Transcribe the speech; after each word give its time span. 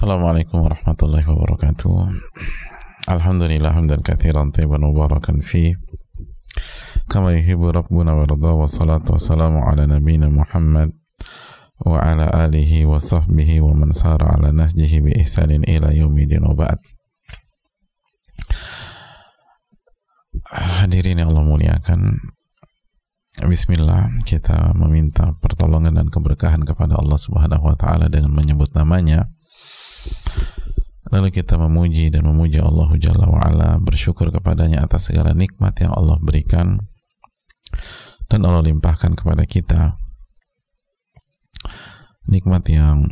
Assalamualaikum 0.00 0.64
warahmatullahi 0.64 1.28
wabarakatuh. 1.28 1.92
Alhamdulillah 3.04 3.68
hamdan 3.68 4.00
katsiran 4.00 4.48
tayyiban 4.48 4.80
mubarakan 4.80 5.44
fi 5.44 5.76
kama 7.04 7.36
yuhibbu 7.36 7.68
rabbuna 7.68 8.16
wa 8.16 8.24
yarda 8.24 8.48
wa 8.56 8.64
salatu 8.64 9.20
wassalamu 9.20 9.60
ala 9.60 9.84
nabiyyina 9.84 10.32
Muhammad 10.32 10.96
wa 11.84 12.00
ala 12.00 12.32
alihi 12.32 12.88
wa 12.88 12.96
sahbihi 12.96 13.60
wa 13.60 13.76
man 13.76 13.92
sara 13.92 14.40
ala 14.40 14.48
nahjihi 14.56 15.04
bi 15.04 15.20
ihsanin 15.20 15.68
ila 15.68 15.92
yaumidin 15.92 16.48
wa 16.48 16.56
ba'd. 16.56 16.80
Hadirin 20.80 21.20
yang 21.20 21.28
Allah 21.28 21.44
muliakan, 21.44 22.24
Bismillah 23.44 24.08
kita 24.24 24.72
meminta 24.80 25.36
pertolongan 25.44 25.92
dan 25.92 26.08
keberkahan 26.08 26.64
kepada 26.64 26.96
Allah 26.96 27.20
Subhanahu 27.20 27.68
wa 27.68 27.76
taala 27.76 28.08
dengan 28.08 28.32
menyebut 28.32 28.72
namanya. 28.72 29.28
Lalu 31.10 31.34
kita 31.34 31.58
memuji 31.58 32.06
dan 32.08 32.22
memuji 32.22 32.62
Allah 32.62 32.86
Jalla 32.94 33.26
wa 33.26 33.42
ala, 33.42 33.82
bersyukur 33.82 34.30
kepadanya 34.30 34.86
atas 34.86 35.10
segala 35.10 35.34
nikmat 35.34 35.74
yang 35.82 35.90
Allah 35.90 36.16
berikan 36.22 36.86
dan 38.30 38.46
Allah 38.46 38.62
limpahkan 38.62 39.18
kepada 39.18 39.42
kita. 39.42 39.98
Nikmat 42.30 42.62
yang 42.70 43.10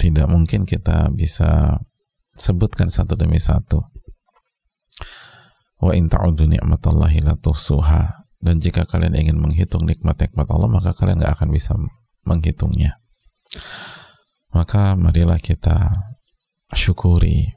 tidak 0.00 0.24
mungkin 0.32 0.64
kita 0.64 1.12
bisa 1.12 1.84
sebutkan 2.32 2.88
satu 2.88 3.12
demi 3.12 3.36
satu. 3.36 3.84
Wa 5.84 5.92
in 5.92 6.08
ta'udu 6.08 6.48
ni'matallahi 6.48 7.20
la 7.20 7.36
dan 8.44 8.60
jika 8.60 8.84
kalian 8.84 9.16
ingin 9.16 9.40
menghitung 9.40 9.88
nikmat-nikmat 9.88 10.44
Allah 10.52 10.68
maka 10.68 10.92
kalian 10.92 11.24
nggak 11.24 11.34
akan 11.40 11.48
bisa 11.48 11.72
menghitungnya 12.28 13.00
maka 14.52 14.92
marilah 14.94 15.40
kita 15.40 15.96
syukuri. 16.72 17.52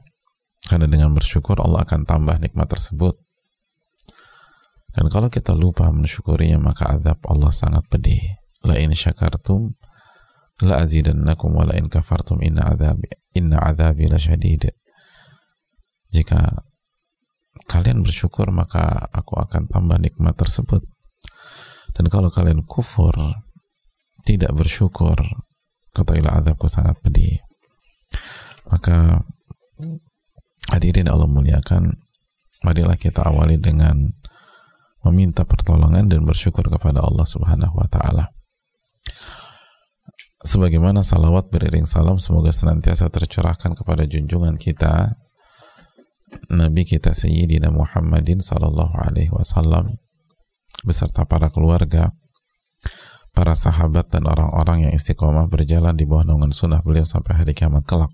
Karena 0.68 0.84
dengan 0.84 1.16
bersyukur 1.16 1.56
Allah 1.64 1.88
akan 1.88 2.04
tambah 2.04 2.36
nikmat 2.36 2.68
tersebut. 2.68 3.16
Dan 4.92 5.08
kalau 5.08 5.30
kita 5.30 5.54
lupa 5.54 5.88
mensyukurinya 5.88 6.58
maka 6.60 6.92
azab 6.98 7.22
Allah 7.24 7.48
sangat 7.54 7.86
pedih. 7.88 8.20
La 8.66 8.76
in 8.76 8.92
syakartum 8.92 9.78
la 10.66 10.82
azidannakum 10.82 11.54
wa 11.54 11.62
la 11.62 11.78
in 11.78 11.86
kafartum 11.86 12.42
inna 12.42 12.66
azabi 12.74 13.06
inna 13.38 13.62
azabi 13.62 14.10
la 14.10 14.18
syadid. 14.18 14.74
Jika 16.10 16.66
kalian 17.70 18.02
bersyukur 18.02 18.50
maka 18.50 19.08
aku 19.14 19.38
akan 19.38 19.70
tambah 19.70 19.96
nikmat 20.02 20.34
tersebut. 20.34 20.82
Dan 21.94 22.10
kalau 22.10 22.28
kalian 22.28 22.66
kufur 22.66 23.14
tidak 24.26 24.52
bersyukur 24.52 25.16
ketahuilah 25.94 26.42
azabku 26.42 26.68
sangat 26.68 26.98
pedih 27.00 27.40
maka 28.68 29.24
hadirin 30.72 31.08
Allah 31.08 31.28
muliakan 31.28 31.96
marilah 32.64 32.98
kita 33.00 33.24
awali 33.24 33.56
dengan 33.56 34.12
meminta 35.06 35.46
pertolongan 35.46 36.10
dan 36.10 36.26
bersyukur 36.26 36.66
kepada 36.68 37.00
Allah 37.00 37.24
subhanahu 37.24 37.74
wa 37.78 37.88
ta'ala 37.88 38.28
sebagaimana 40.44 41.00
salawat 41.00 41.48
beriring 41.48 41.88
salam 41.88 42.20
semoga 42.20 42.52
senantiasa 42.52 43.08
tercurahkan 43.08 43.72
kepada 43.74 44.04
junjungan 44.04 44.60
kita 44.60 45.16
Nabi 46.52 46.84
kita 46.84 47.16
Sayyidina 47.16 47.72
Muhammadin 47.72 48.44
Sallallahu 48.44 48.94
Alaihi 49.00 49.32
Wasallam 49.32 49.96
beserta 50.84 51.24
para 51.24 51.50
keluarga, 51.50 52.12
para 53.32 53.56
sahabat 53.56 54.12
dan 54.12 54.28
orang-orang 54.28 54.88
yang 54.88 54.92
istiqomah 54.94 55.48
berjalan 55.48 55.96
di 55.96 56.04
bawah 56.04 56.28
naungan 56.28 56.52
sunnah 56.52 56.84
beliau 56.84 57.08
sampai 57.08 57.42
hari 57.42 57.52
kiamat 57.56 57.84
kelak. 57.88 58.12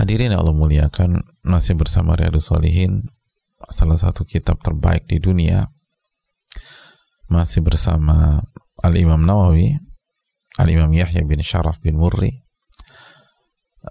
Hadirin 0.00 0.32
Allah 0.32 0.56
muliakan 0.56 1.20
masih 1.44 1.76
bersama 1.76 2.16
Riyadus 2.16 2.48
Solihin 2.48 3.04
salah 3.68 4.00
satu 4.00 4.24
kitab 4.24 4.56
terbaik 4.64 5.04
di 5.04 5.20
dunia 5.20 5.68
masih 7.28 7.60
bersama 7.60 8.40
Al-Imam 8.80 9.20
Nawawi 9.20 9.76
Al-Imam 10.56 10.88
Yahya 10.88 11.20
bin 11.28 11.44
Sharaf 11.44 11.84
bin 11.84 12.00
Murri 12.00 12.32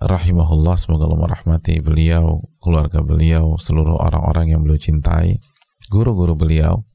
rahimahullah 0.01 0.81
semoga 0.81 1.05
Allah 1.05 1.29
merahmati 1.29 1.77
beliau, 1.77 2.41
keluarga 2.57 3.05
beliau, 3.05 3.61
seluruh 3.61 4.01
orang-orang 4.01 4.57
yang 4.57 4.65
beliau 4.65 4.81
cintai, 4.81 5.37
guru-guru 5.93 6.33
beliau, 6.33 6.89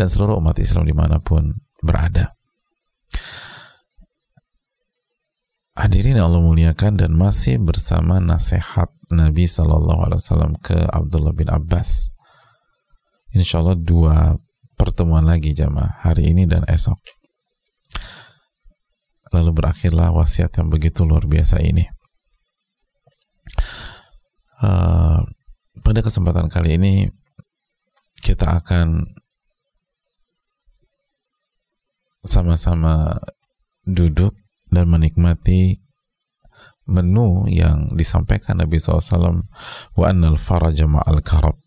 dan 0.00 0.08
seluruh 0.08 0.40
umat 0.40 0.56
Islam 0.56 0.88
di 0.88 0.96
mana 0.96 1.20
pun 1.20 1.52
berada. 1.84 2.39
Hadirin 5.80 6.20
Allah 6.20 6.44
muliakan 6.44 7.00
dan 7.00 7.16
masih 7.16 7.56
bersama 7.56 8.20
nasihat 8.20 8.92
Nabi 9.08 9.48
Wasallam 9.48 10.60
ke 10.60 10.76
Abdullah 10.76 11.32
bin 11.32 11.48
Abbas. 11.48 12.12
Insya 13.32 13.64
Allah 13.64 13.80
dua 13.80 14.36
pertemuan 14.76 15.24
lagi 15.24 15.56
jamaah 15.56 16.04
hari 16.04 16.36
ini 16.36 16.44
dan 16.44 16.68
esok 16.68 17.00
lalu 19.32 19.50
berakhirlah 19.56 20.12
wasiat 20.12 20.52
yang 20.58 20.68
begitu 20.68 21.06
luar 21.06 21.24
biasa 21.24 21.62
ini. 21.64 21.88
Uh, 24.60 25.24
pada 25.80 26.04
kesempatan 26.04 26.52
kali 26.52 26.76
ini 26.76 27.08
kita 28.20 28.60
akan 28.60 29.08
sama-sama 32.20 33.16
duduk 33.88 34.36
dan 34.70 34.86
menikmati 34.86 35.82
menu 36.90 37.46
yang 37.46 37.94
disampaikan 37.94 38.58
Nabi 38.58 38.82
SAW 38.82 39.46
wa 39.94 40.04
annal 40.06 40.34
faraja 40.34 40.90
ma'al 40.90 41.22
karab 41.22 41.58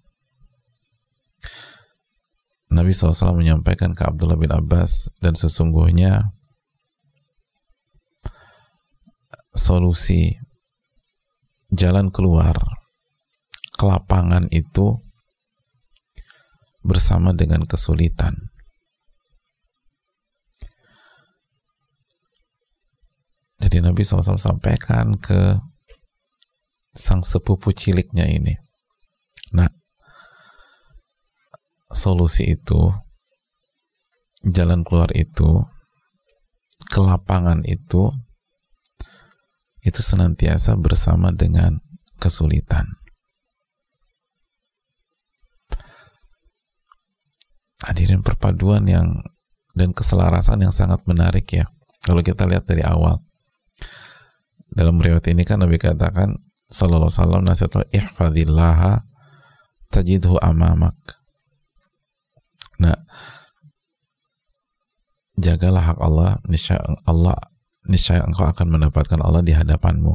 Nabi 2.74 2.90
SAW 2.90 3.38
menyampaikan 3.38 3.94
ke 3.94 4.02
Abdullah 4.02 4.36
bin 4.36 4.50
Abbas 4.50 5.13
dan 5.22 5.38
sesungguhnya 5.38 6.34
solusi 9.53 10.42
jalan 11.69 12.09
keluar 12.09 12.58
kelapangan 13.78 14.50
itu 14.50 14.97
bersama 16.81 17.31
dengan 17.31 17.69
kesulitan. 17.69 18.53
Jadi 23.63 23.79
Nabi 23.79 24.03
SAW 24.03 24.35
sampaikan 24.35 25.16
ke 25.16 25.56
sang 26.91 27.24
sepupu 27.24 27.72
ciliknya 27.72 28.28
ini. 28.28 28.59
Nah, 29.56 29.72
solusi 31.88 32.59
itu, 32.59 32.91
jalan 34.44 34.84
keluar 34.84 35.16
itu, 35.16 35.63
kelapangan 36.91 37.63
itu 37.63 38.12
itu 39.84 40.00
senantiasa 40.00 40.75
bersama 40.80 41.31
dengan 41.31 41.80
kesulitan. 42.19 42.88
Hadirin 47.84 48.24
perpaduan 48.24 48.88
yang 48.88 49.24
dan 49.75 49.91
keselarasan 49.91 50.63
yang 50.63 50.72
sangat 50.72 51.03
menarik 51.03 51.47
ya. 51.51 51.68
Kalau 52.03 52.24
kita 52.24 52.47
lihat 52.47 52.63
dari 52.63 52.80
awal. 52.84 53.19
Dalam 54.73 54.97
riwayat 54.97 55.29
ini 55.29 55.45
kan 55.45 55.61
Nabi 55.61 55.78
katakan 55.78 56.34
sallallahu 56.73 57.09
alaihi 57.09 57.22
wasallam 57.22 57.44
nasihat 57.45 57.85
ihfadillaha 57.94 59.06
tajidhu 59.94 60.41
amamak. 60.41 60.98
Nah, 62.81 62.98
jagalah 65.38 65.94
hak 65.94 66.00
Allah, 66.01 66.42
niscaya 66.50 66.81
Allah 67.06 67.38
niscaya 67.88 68.24
engkau 68.24 68.48
akan 68.48 68.68
mendapatkan 68.80 69.19
Allah 69.21 69.44
di 69.44 69.53
hadapanmu. 69.53 70.13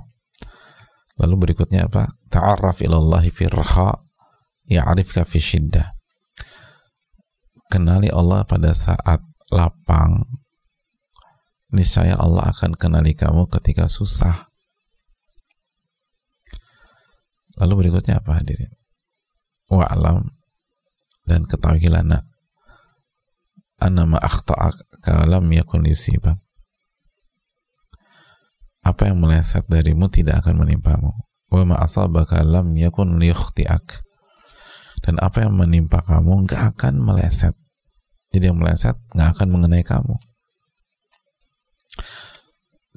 Lalu 1.19 1.35
berikutnya 1.49 1.91
apa? 1.91 2.15
Ta'arraf 2.31 2.81
ilallahi 2.81 3.29
fi 3.29 3.51
raha 3.51 3.93
ya'rifka 4.71 5.27
fi 5.27 5.39
syiddah. 5.43 5.93
Kenali 7.69 8.09
Allah 8.09 8.47
pada 8.49 8.73
saat 8.73 9.21
lapang. 9.53 10.25
Niscaya 11.69 12.17
Allah 12.17 12.49
akan 12.49 12.81
kenali 12.81 13.13
kamu 13.13 13.45
ketika 13.53 13.85
susah. 13.93 14.48
Lalu 17.59 17.87
berikutnya 17.87 18.23
apa 18.23 18.39
hadirin? 18.39 18.71
Wa'alam 19.69 20.33
dan 21.29 21.45
ketahuilah 21.45 22.01
nak 22.07 22.25
anama 23.77 24.17
akhta'aka 24.17 25.29
lam 25.29 25.45
yakun 25.53 25.85
yusibak 25.85 26.41
apa 28.89 29.13
yang 29.13 29.21
meleset 29.21 29.69
darimu 29.69 30.09
tidak 30.09 30.41
akan 30.45 30.65
menimpamu. 30.65 31.13
Wa 31.53 31.63
ma 31.69 31.77
asabaka 31.81 32.41
lam 32.41 32.73
yakun 32.73 33.21
liyukhti'ak. 33.21 34.05
Dan 35.05 35.21
apa 35.21 35.47
yang 35.47 35.55
menimpa 35.55 36.01
kamu 36.03 36.49
nggak 36.49 36.75
akan 36.75 37.05
meleset. 37.05 37.55
Jadi 38.33 38.49
yang 38.49 38.59
meleset 38.59 38.97
nggak 39.13 39.29
akan 39.37 39.49
mengenai 39.53 39.85
kamu. 39.85 40.17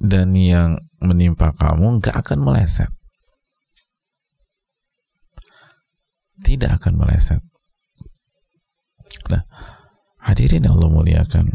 Dan 0.00 0.34
yang 0.34 0.82
menimpa 0.98 1.54
kamu 1.54 2.00
nggak 2.00 2.16
akan 2.24 2.38
meleset. 2.40 2.90
Tidak 6.42 6.70
akan 6.70 6.92
meleset. 6.98 7.42
Nah, 9.30 9.42
hadirin 10.26 10.66
yang 10.66 10.74
Allah 10.74 10.90
muliakan. 10.90 11.46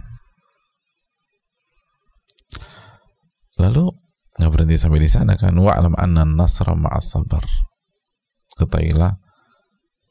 Lalu 3.58 3.90
nggak 4.38 4.52
berhenti 4.54 4.78
sampai 4.78 5.02
di 5.02 5.10
sana 5.10 5.34
kan 5.34 5.58
wa'lam 5.58 5.98
anna 5.98 6.22
nasra 6.22 6.78
ma'as 6.78 7.10
sabar 7.10 7.42
ketahuilah 8.54 9.18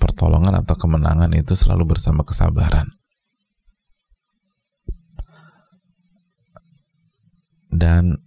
pertolongan 0.03 0.59
atau 0.59 0.75
kemenangan 0.75 1.31
itu 1.39 1.55
selalu 1.55 1.95
bersama 1.95 2.27
kesabaran 2.27 2.91
dan 7.71 8.19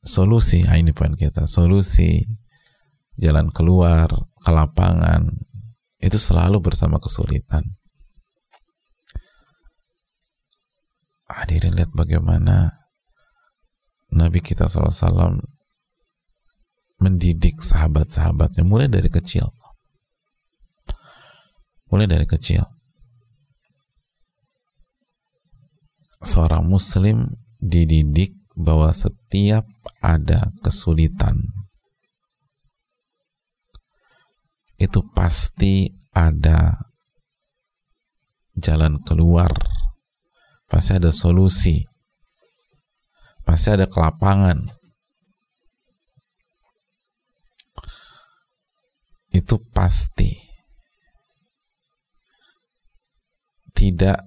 solusi 0.00 0.64
nah 0.64 0.80
ini 0.80 0.96
poin 0.96 1.12
kita 1.12 1.44
solusi 1.44 2.24
jalan 3.20 3.52
keluar 3.52 4.08
ke 4.40 4.50
lapangan 4.50 5.36
itu 6.02 6.18
selalu 6.18 6.58
bersama 6.58 6.98
kesulitan 6.98 7.62
hadirin 11.32 11.72
lihat 11.72 11.90
bagaimana 11.96 12.84
Nabi 14.12 14.44
kita 14.44 14.68
SAW 14.68 15.40
mendidik 17.00 17.58
sahabat-sahabatnya 17.64 18.62
mulai 18.62 18.86
dari 18.86 19.08
kecil. 19.08 19.50
Mulai 21.88 22.06
dari 22.06 22.28
kecil. 22.28 22.62
Seorang 26.22 26.62
muslim 26.68 27.34
dididik 27.58 28.36
bahwa 28.54 28.94
setiap 28.94 29.66
ada 29.98 30.54
kesulitan 30.62 31.42
itu 34.82 34.98
pasti 35.14 35.94
ada 36.10 36.74
jalan 38.58 38.98
keluar, 39.06 39.54
pasti 40.66 40.98
ada 40.98 41.14
solusi. 41.14 41.86
Pasti 43.42 43.74
ada 43.74 43.90
kelapangan. 43.90 44.70
Itu 49.34 49.58
pasti. 49.70 50.38
Tidak 53.74 54.18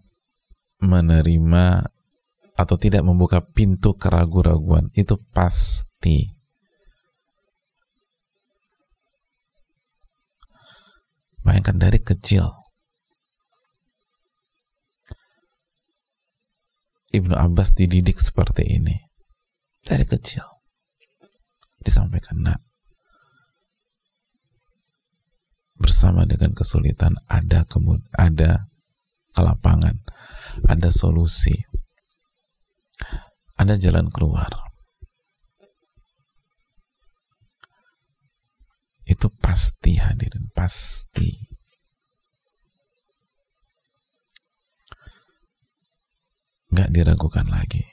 menerima 0.83 1.67
atau 2.55 2.75
tidak 2.75 3.03
membuka 3.03 3.43
pintu 3.43 3.95
keraguan-raguan 3.95 4.91
itu 4.95 5.15
pasti 5.31 6.35
bayangkan 11.45 11.77
dari 11.77 12.01
kecil. 12.01 12.49
Ibnu 17.13 17.37
Abbas 17.37 17.71
dididik 17.77 18.17
seperti 18.17 18.65
ini. 18.65 18.97
Dari 19.85 20.03
kecil. 20.03 20.43
Disampaikan 21.79 22.41
nak. 22.41 22.59
Bersama 25.77 26.25
dengan 26.25 26.57
kesulitan 26.57 27.13
ada 27.29 27.63
kemud 27.69 28.01
ada 28.17 28.67
kelapangan. 29.37 30.01
Ada 30.65 30.89
solusi. 30.89 31.55
Ada 33.55 33.79
jalan 33.79 34.09
keluar 34.11 34.64
itu 39.05 39.29
pasti 39.37 40.01
hadirin 40.01 40.49
pasti 40.49 41.45
nggak 46.75 46.91
diragukan 46.91 47.47
lagi. 47.47 47.85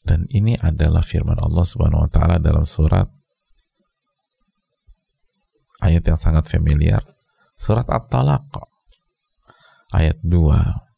Dan 0.00 0.26
ini 0.32 0.56
adalah 0.58 1.04
firman 1.04 1.38
Allah 1.38 1.62
Subhanahu 1.62 2.08
wa 2.08 2.10
taala 2.10 2.40
dalam 2.40 2.64
surat 2.66 3.06
ayat 5.84 6.02
yang 6.02 6.18
sangat 6.18 6.48
familiar, 6.50 7.04
surat 7.54 7.86
At-Talaq 7.86 8.42
ayat 9.94 10.18
2 10.24 10.89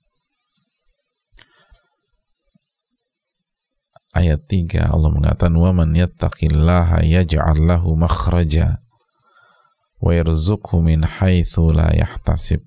ayat 4.12 4.44
3 4.48 4.92
Allah 4.92 5.10
mengatakan 5.10 5.56
wa 5.56 5.72
man 5.72 5.96
yattaqillaha 5.96 7.04
yaj'al 7.04 7.60
lahu 7.60 7.96
makhraja 7.96 8.80
wa 10.00 10.10
yarzuqhu 10.12 10.84
min 10.84 11.04
haitsu 11.04 11.72
la 11.72 11.92
yahtasib 11.92 12.62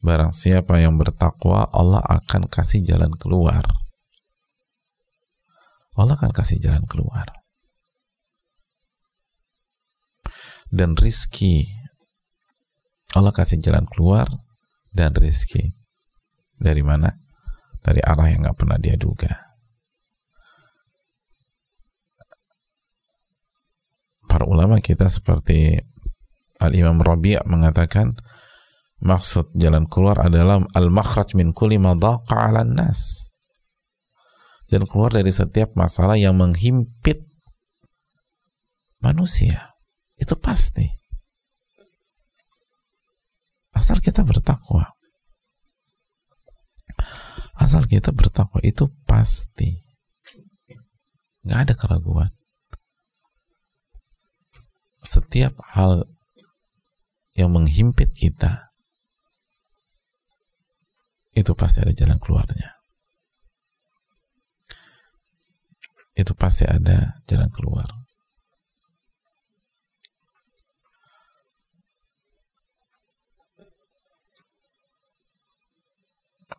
Barang 0.00 0.32
siapa 0.32 0.80
yang 0.80 0.96
bertakwa, 0.96 1.68
Allah 1.68 2.00
akan 2.00 2.48
kasih 2.48 2.80
jalan 2.80 3.12
keluar. 3.20 3.60
Allah 5.92 6.16
akan 6.16 6.32
kasih 6.32 6.56
jalan 6.56 6.88
keluar. 6.88 7.28
Dan 10.72 10.96
rizki, 10.96 11.68
Allah 13.12 13.28
kasih 13.28 13.60
jalan 13.60 13.84
keluar 13.92 14.24
dan 14.88 15.12
rizki. 15.12 15.76
Dari 16.56 16.80
mana? 16.80 17.20
Dari 17.84 18.00
arah 18.00 18.28
yang 18.32 18.48
gak 18.48 18.56
pernah 18.56 18.80
dia 18.80 18.96
duga. 18.96 19.49
Para 24.30 24.46
ulama 24.46 24.78
kita 24.78 25.10
seperti 25.10 25.74
Al-Imam 26.62 27.02
Rabi' 27.02 27.42
mengatakan 27.50 28.14
maksud 29.02 29.50
jalan 29.58 29.90
keluar 29.90 30.22
adalah 30.22 30.62
al-makhraj 30.70 31.34
min 31.34 31.50
kulli 31.50 31.82
madaqa 31.82 32.38
'ala 32.38 32.62
nas. 32.62 33.34
Jalan 34.70 34.86
keluar 34.86 35.10
dari 35.10 35.34
setiap 35.34 35.74
masalah 35.74 36.14
yang 36.14 36.38
menghimpit 36.38 37.26
manusia. 39.02 39.74
Itu 40.14 40.38
pasti. 40.38 40.86
Asal 43.74 43.98
kita 43.98 44.22
bertakwa. 44.22 44.94
Asal 47.58 47.90
kita 47.90 48.14
bertakwa 48.14 48.62
itu 48.62 48.86
pasti. 49.10 49.74
Nggak 51.42 51.58
ada 51.66 51.74
keraguan. 51.74 52.30
Setiap 55.00 55.56
hal 55.72 56.04
yang 57.32 57.56
menghimpit 57.56 58.12
kita 58.12 58.70
itu 61.32 61.54
pasti 61.54 61.80
ada 61.80 61.94
jalan 61.94 62.18
keluarnya. 62.18 62.76
Itu 66.12 66.36
pasti 66.36 66.68
ada 66.68 67.22
jalan 67.24 67.48
keluar. 67.48 67.86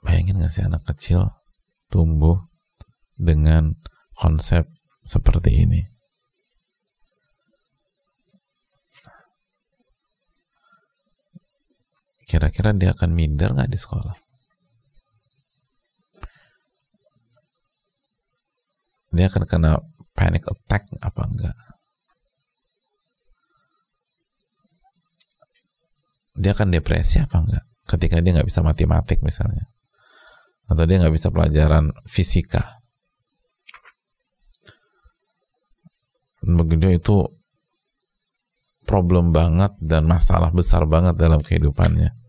Bayangin 0.01 0.41
gak 0.41 0.49
sih 0.49 0.65
anak 0.65 0.81
kecil 0.81 1.29
tumbuh 1.93 2.49
dengan 3.13 3.77
konsep 4.17 4.65
seperti 5.05 5.61
ini 5.61 5.90
kira-kira 12.31 12.71
dia 12.71 12.95
akan 12.95 13.11
minder 13.11 13.51
nggak 13.51 13.67
di 13.67 13.75
sekolah? 13.75 14.15
Dia 19.11 19.27
akan 19.27 19.43
kena 19.43 19.75
panic 20.15 20.47
attack 20.47 20.87
apa 21.03 21.21
enggak? 21.27 21.57
Dia 26.39 26.55
akan 26.55 26.71
depresi 26.71 27.19
apa 27.19 27.43
enggak? 27.43 27.65
Ketika 27.83 28.23
dia 28.23 28.39
nggak 28.39 28.47
bisa 28.47 28.63
matematik 28.63 29.19
misalnya, 29.19 29.67
atau 30.71 30.87
dia 30.87 31.03
nggak 31.03 31.11
bisa 31.11 31.27
pelajaran 31.27 31.91
fisika. 32.07 32.79
Begitu 36.47 36.95
itu 36.95 37.17
problem 38.87 39.35
banget 39.35 39.75
dan 39.83 40.07
masalah 40.07 40.55
besar 40.55 40.87
banget 40.87 41.19
dalam 41.19 41.43
kehidupannya. 41.43 42.20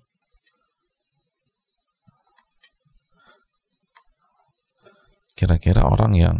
kira-kira 5.42 5.82
orang 5.82 6.14
yang 6.14 6.36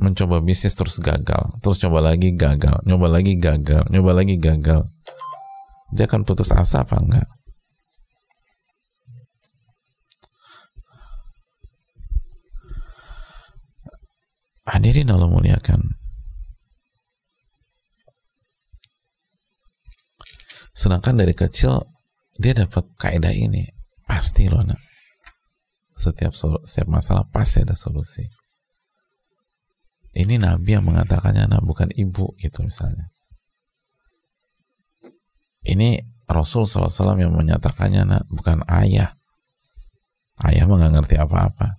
mencoba 0.00 0.40
bisnis 0.40 0.72
terus 0.72 0.96
gagal, 0.96 1.60
terus 1.60 1.76
coba 1.84 2.00
lagi 2.00 2.32
gagal, 2.32 2.80
nyoba 2.88 3.12
lagi 3.12 3.36
gagal, 3.36 3.84
nyoba 3.92 4.16
lagi 4.16 4.40
gagal, 4.40 4.88
dia 5.92 6.08
akan 6.08 6.24
putus 6.24 6.48
asa 6.48 6.80
apa 6.80 6.96
enggak? 6.96 7.28
Hadirin 14.64 15.12
Allah 15.12 15.28
muliakan. 15.28 15.92
Sedangkan 20.72 21.20
dari 21.20 21.36
kecil 21.36 21.84
dia 22.40 22.56
dapat 22.56 22.88
kaidah 22.96 23.36
ini. 23.36 23.68
Pasti 24.08 24.48
loh 24.48 24.64
nak. 24.64 24.93
Setiap, 25.94 26.34
setiap 26.66 26.88
masalah 26.90 27.24
pasti 27.30 27.62
ada 27.62 27.78
solusi. 27.78 28.26
Ini 30.14 30.38
Nabi 30.38 30.78
yang 30.78 30.86
mengatakannya 30.86 31.50
nak 31.50 31.62
bukan 31.66 31.90
ibu 31.94 32.34
gitu 32.38 32.62
misalnya. 32.62 33.10
Ini 35.64 36.02
Rasul 36.30 36.68
SAW 36.68 37.18
yang 37.18 37.34
menyatakannya 37.34 38.02
nak 38.06 38.22
bukan 38.30 38.62
ayah. 38.70 39.16
Ayah 40.42 40.66
mah 40.66 40.76
nggak 40.78 40.94
ngerti 40.98 41.16
apa-apa. 41.18 41.78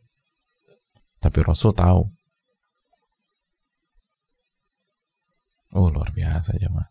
Tapi 1.20 1.38
Rasul 1.44 1.72
tahu 1.76 2.16
Oh 5.76 5.92
luar 5.92 6.08
biasa 6.16 6.56
jemaah. 6.56 6.88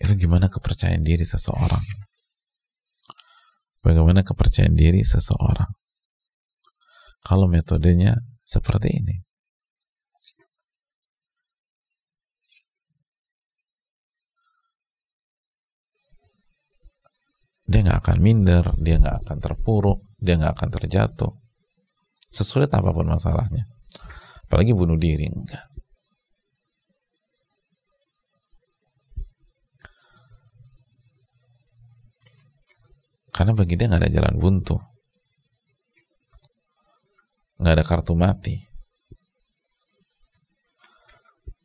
Itu 0.00 0.16
gimana 0.16 0.48
kepercayaan 0.48 1.04
diri 1.04 1.22
seseorang? 1.28 1.84
Bagaimana 3.84 4.24
kepercayaan 4.24 4.72
diri 4.72 5.04
seseorang? 5.04 5.68
Kalau 7.20 7.44
metodenya 7.44 8.16
seperti 8.40 8.88
ini. 8.96 9.16
Dia 17.64 17.80
nggak 17.80 18.00
akan 18.00 18.18
minder, 18.20 18.64
dia 18.80 18.96
nggak 19.00 19.24
akan 19.24 19.36
terpuruk, 19.40 20.04
dia 20.16 20.36
nggak 20.36 20.52
akan 20.56 20.68
terjatuh. 20.80 21.32
Sesulit 22.32 22.72
apa 22.72 22.88
pun 22.92 23.08
masalahnya 23.08 23.68
apalagi 24.54 24.70
bunuh 24.70 24.94
diri 24.94 25.26
enggak 25.26 25.73
karena 33.34 33.50
bagi 33.50 33.74
dia 33.74 33.90
nggak 33.90 34.02
ada 34.06 34.14
jalan 34.14 34.34
buntu. 34.38 34.78
Nggak 37.58 37.74
ada 37.74 37.84
kartu 37.84 38.14
mati. 38.14 38.54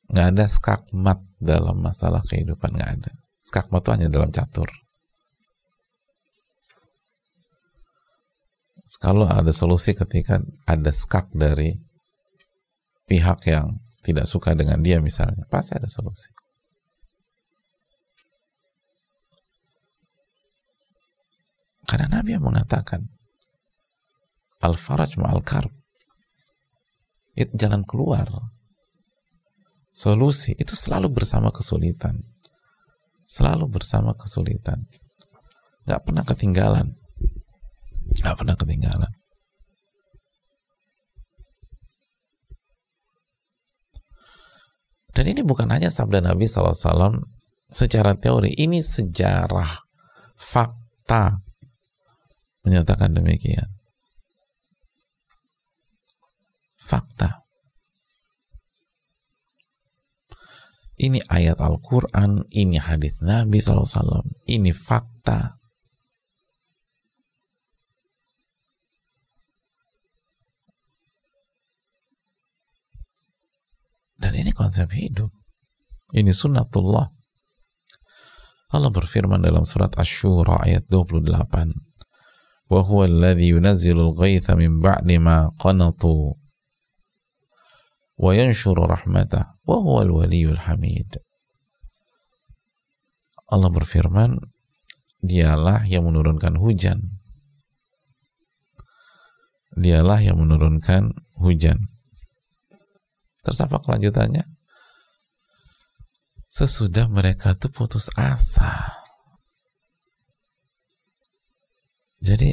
Nggak 0.09 0.27
ada 0.33 0.45
skakmat 0.49 1.19
dalam 1.37 1.77
masalah 1.77 2.25
kehidupan 2.25 2.73
nggak 2.73 2.91
ada. 2.97 3.13
Skakmat 3.45 3.85
itu 3.85 3.89
hanya 3.93 4.07
dalam 4.09 4.33
catur. 4.33 4.65
Kalau 8.97 9.29
ada 9.29 9.53
solusi 9.53 9.93
ketika 9.93 10.41
ada 10.65 10.89
skak 10.89 11.29
dari 11.29 11.77
pihak 13.05 13.45
yang 13.45 13.77
tidak 14.01 14.25
suka 14.25 14.57
dengan 14.57 14.81
dia 14.81 14.97
misalnya, 14.97 15.45
pasti 15.45 15.77
ada 15.77 15.85
solusi. 15.85 16.33
Karena 21.89 22.21
Nabi 22.21 22.37
yang 22.37 22.45
mengatakan 22.45 23.09
Al-Faraj 24.61 25.17
ma'al 25.17 25.41
karb. 25.41 25.73
Itu 27.33 27.49
jalan 27.57 27.81
keluar. 27.81 28.29
Solusi 29.89 30.53
itu 30.53 30.77
selalu 30.77 31.09
bersama 31.09 31.49
kesulitan. 31.49 32.21
Selalu 33.25 33.65
bersama 33.73 34.13
kesulitan. 34.13 34.85
Nggak 35.89 36.01
pernah 36.05 36.23
ketinggalan. 36.29 36.87
Nggak 38.21 38.35
pernah 38.37 38.53
ketinggalan. 38.53 39.11
Dan 45.09 45.25
ini 45.25 45.41
bukan 45.41 45.73
hanya 45.73 45.89
sabda 45.89 46.21
Nabi 46.21 46.45
SAW 46.45 47.25
secara 47.73 48.13
teori, 48.13 48.53
ini 48.55 48.79
sejarah, 48.79 49.81
fakta 50.37 51.48
menyatakan 52.63 53.15
demikian. 53.15 53.67
Fakta. 56.79 57.43
Ini 60.99 61.23
ayat 61.31 61.63
Al-Quran, 61.63 62.43
ini 62.51 62.75
hadis 62.75 63.15
Nabi 63.23 63.63
SAW, 63.63 64.19
ini 64.51 64.75
fakta. 64.75 65.55
Dan 74.19 74.35
ini 74.35 74.51
konsep 74.51 74.91
hidup. 74.91 75.31
Ini 76.11 76.35
sunnatullah. 76.35 77.07
Allah 78.75 78.91
berfirman 78.91 79.39
dalam 79.39 79.63
surat 79.63 79.95
Ash-Shura 79.95 80.67
ayat 80.67 80.85
28. 80.91 81.88
Min 84.55 84.73
ba'di 84.77 85.17
ma 85.17 85.49
qanatu 85.57 86.37
wa 88.19 88.31
yanshuru 88.35 88.85
rahmatah 88.85 89.57
wa 89.65 89.75
huwa 89.81 90.05
al-waliyul 90.05 90.61
hamid. 90.69 91.17
Allah 93.49 93.69
berfirman, 93.73 94.37
dialah 95.25 95.89
yang 95.89 96.05
menurunkan 96.05 96.61
hujan. 96.61 97.17
Dialah 99.73 100.21
yang 100.21 100.37
menurunkan 100.37 101.17
hujan 101.39 101.89
Terus 103.43 103.65
apa 103.65 103.79
kelanjutannya? 103.79 104.45
Sesudah 106.53 107.07
mereka 107.07 107.55
tuh 107.55 107.71
putus 107.71 108.13
asa. 108.13 108.98
Jadi 112.19 112.51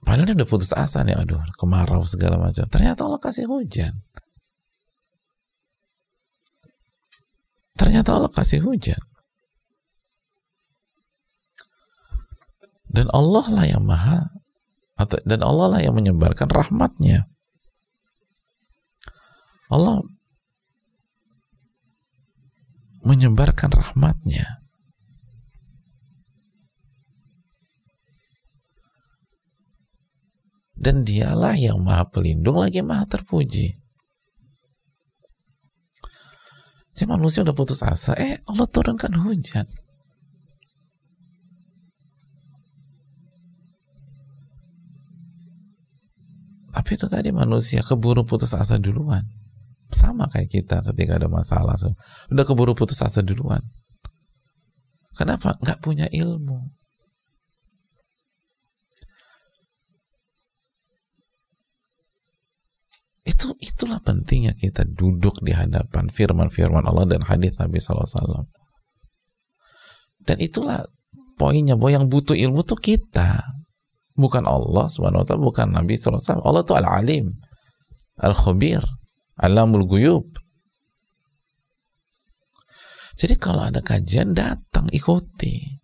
padahal 0.00 0.32
udah 0.32 0.48
putus 0.48 0.72
asa 0.72 1.04
nih, 1.04 1.16
aduh 1.16 1.40
kemarau 1.60 2.02
segala 2.08 2.40
macam. 2.40 2.64
Ternyata 2.66 3.06
Allah 3.06 3.20
kasih 3.20 3.46
hujan. 3.46 3.92
Ternyata 7.76 8.16
Allah 8.16 8.32
kasih 8.32 8.60
hujan. 8.64 9.00
Dan 12.90 13.06
Allah 13.14 13.46
lah 13.54 13.64
yang 13.70 13.86
maha 13.86 14.26
atau 14.98 15.16
dan 15.22 15.40
Allah 15.46 15.78
lah 15.78 15.80
yang 15.80 15.94
menyebarkan 15.94 16.50
rahmatnya. 16.50 17.30
Allah 19.70 20.02
menyebarkan 23.06 23.70
rahmatnya 23.70 24.60
dan 30.80 31.04
dialah 31.04 31.52
yang 31.60 31.84
maha 31.84 32.08
pelindung 32.08 32.56
lagi 32.56 32.80
maha 32.80 33.04
terpuji. 33.04 33.76
Jadi 36.96 37.04
manusia 37.06 37.44
udah 37.44 37.52
putus 37.52 37.84
asa 37.84 38.16
eh 38.16 38.40
Allah 38.48 38.64
turunkan 38.64 39.12
hujan. 39.20 39.68
Tapi 46.70 46.90
itu 46.96 47.06
tadi 47.12 47.28
manusia 47.28 47.84
keburu 47.84 48.24
putus 48.24 48.56
asa 48.56 48.80
duluan. 48.80 49.28
Sama 49.92 50.32
kayak 50.32 50.48
kita 50.48 50.80
ketika 50.86 51.20
ada 51.20 51.28
masalah. 51.28 51.76
Udah 52.32 52.44
keburu 52.46 52.72
putus 52.72 53.04
asa 53.04 53.20
duluan. 53.20 53.60
Kenapa? 55.12 55.60
Nggak 55.60 55.78
punya 55.84 56.06
ilmu 56.08 56.79
itu 63.40 63.56
itulah 63.56 64.04
pentingnya 64.04 64.52
kita 64.52 64.84
duduk 64.84 65.40
di 65.40 65.56
hadapan 65.56 66.12
firman-firman 66.12 66.84
Allah 66.84 67.08
dan 67.08 67.24
hadis 67.24 67.56
Nabi 67.56 67.80
SAW 67.80 68.44
dan 70.28 70.36
itulah 70.36 70.84
poinnya 71.40 71.72
bahwa 71.80 72.04
yang 72.04 72.06
butuh 72.12 72.36
ilmu 72.36 72.60
tuh 72.68 72.76
kita. 72.76 73.40
Bukan 74.12 74.44
Allah 74.44 74.92
subhanahu 74.92 75.24
wa 75.24 75.26
ta'ala 75.26 75.40
bukan 75.40 75.68
Nabi 75.72 75.96
SAW 75.96 76.44
Allah 76.44 76.60
tuh 76.60 76.76
al-alim 76.76 77.32
al-khabir 78.20 78.84
alamul 79.40 79.88
guyub 79.88 80.28
jadi 83.16 83.40
kalau 83.40 83.72
ada 83.72 83.80
kajian 83.80 84.36
datang 84.36 84.92
ikuti 84.92 85.79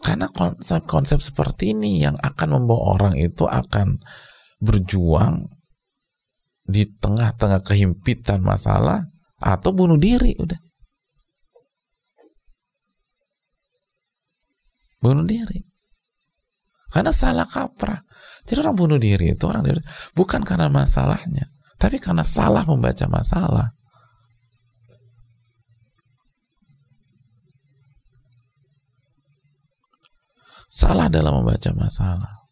karena 0.00 0.26
konsep-konsep 0.32 1.20
seperti 1.20 1.76
ini 1.76 2.00
yang 2.00 2.16
akan 2.20 2.60
membawa 2.60 2.96
orang 2.96 3.14
itu 3.20 3.44
akan 3.44 4.00
berjuang 4.60 5.48
di 6.64 6.88
tengah-tengah 6.88 7.60
kehimpitan 7.60 8.40
masalah 8.40 9.08
atau 9.40 9.70
bunuh 9.72 10.00
diri 10.00 10.36
udah. 10.36 10.60
Bunuh 15.00 15.24
diri. 15.24 15.64
Karena 16.92 17.12
salah 17.14 17.48
kaprah. 17.48 18.04
Jadi 18.44 18.60
orang 18.60 18.76
bunuh 18.76 19.00
diri 19.00 19.32
itu 19.32 19.44
orang 19.48 19.64
bukan 20.12 20.42
karena 20.42 20.66
masalahnya 20.66 21.48
tapi 21.80 21.96
karena 21.96 22.20
salah 22.20 22.60
membaca 22.68 23.08
masalah 23.08 23.72
salah 30.70 31.10
dalam 31.10 31.42
membaca 31.42 31.74
masalah 31.74 32.46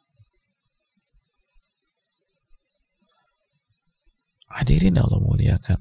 hadirin 4.50 4.98
Allah 4.98 5.22
muliakan 5.22 5.78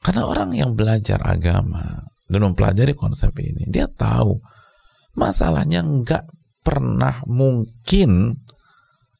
Karena 0.00 0.24
orang 0.24 0.50
yang 0.56 0.72
belajar 0.72 1.20
agama 1.20 2.08
dan 2.24 2.40
mempelajari 2.40 2.96
konsep 2.96 3.36
ini, 3.36 3.68
dia 3.68 3.84
tahu 3.84 4.40
masalahnya 5.12 5.84
nggak 5.84 6.24
pernah 6.64 7.20
mungkin 7.28 8.40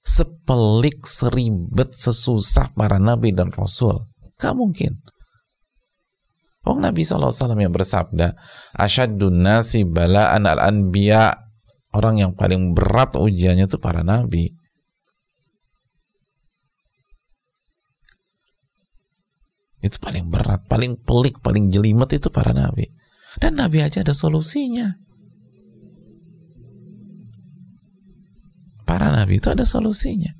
sepelik, 0.01 1.05
seribet, 1.05 1.93
sesusah 1.93 2.73
para 2.73 2.97
nabi 2.97 3.37
dan 3.37 3.53
rasul. 3.53 4.09
Gak 4.41 4.57
mungkin. 4.57 5.05
Oh 6.71 6.79
Nabi 6.79 7.03
SAW 7.03 7.35
yang 7.59 7.75
bersabda, 7.75 8.39
Asyadun 8.79 9.43
nasi 9.43 9.83
bala'an 9.83 10.47
al-anbiya. 10.47 11.51
Orang 11.91 12.23
yang 12.23 12.39
paling 12.39 12.79
berat 12.79 13.19
ujiannya 13.19 13.67
itu 13.67 13.75
para 13.83 14.07
nabi. 14.07 14.55
Itu 19.83 19.99
paling 19.99 20.31
berat, 20.31 20.71
paling 20.71 21.03
pelik, 21.03 21.43
paling 21.43 21.75
jelimet 21.75 22.15
itu 22.15 22.31
para 22.31 22.55
nabi. 22.55 22.87
Dan 23.43 23.59
nabi 23.59 23.83
aja 23.83 24.07
ada 24.07 24.15
solusinya. 24.15 24.95
Para 28.87 29.11
nabi 29.11 29.43
itu 29.43 29.51
ada 29.51 29.67
solusinya. 29.67 30.31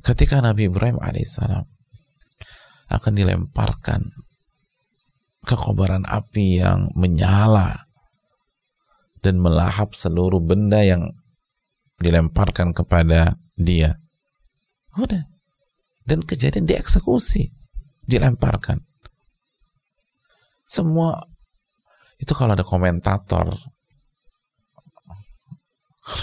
Ketika 0.00 0.38
Nabi 0.38 0.70
Ibrahim 0.70 0.96
alaihissalam 0.96 1.79
akan 2.90 3.12
dilemparkan 3.14 4.10
ke 5.46 5.54
kobaran 5.56 6.04
api 6.04 6.60
yang 6.60 6.92
menyala 6.98 7.88
dan 9.24 9.40
melahap 9.40 9.96
seluruh 9.96 10.42
benda 10.42 10.84
yang 10.84 11.14
dilemparkan 12.02 12.74
kepada 12.76 13.38
dia 13.56 14.00
Udah. 14.98 15.22
Dan 16.02 16.26
kejadian 16.26 16.66
dieksekusi, 16.66 17.54
dilemparkan. 18.02 18.82
Semua 20.66 21.22
itu 22.18 22.34
kalau 22.34 22.58
ada 22.58 22.66
komentator, 22.66 23.54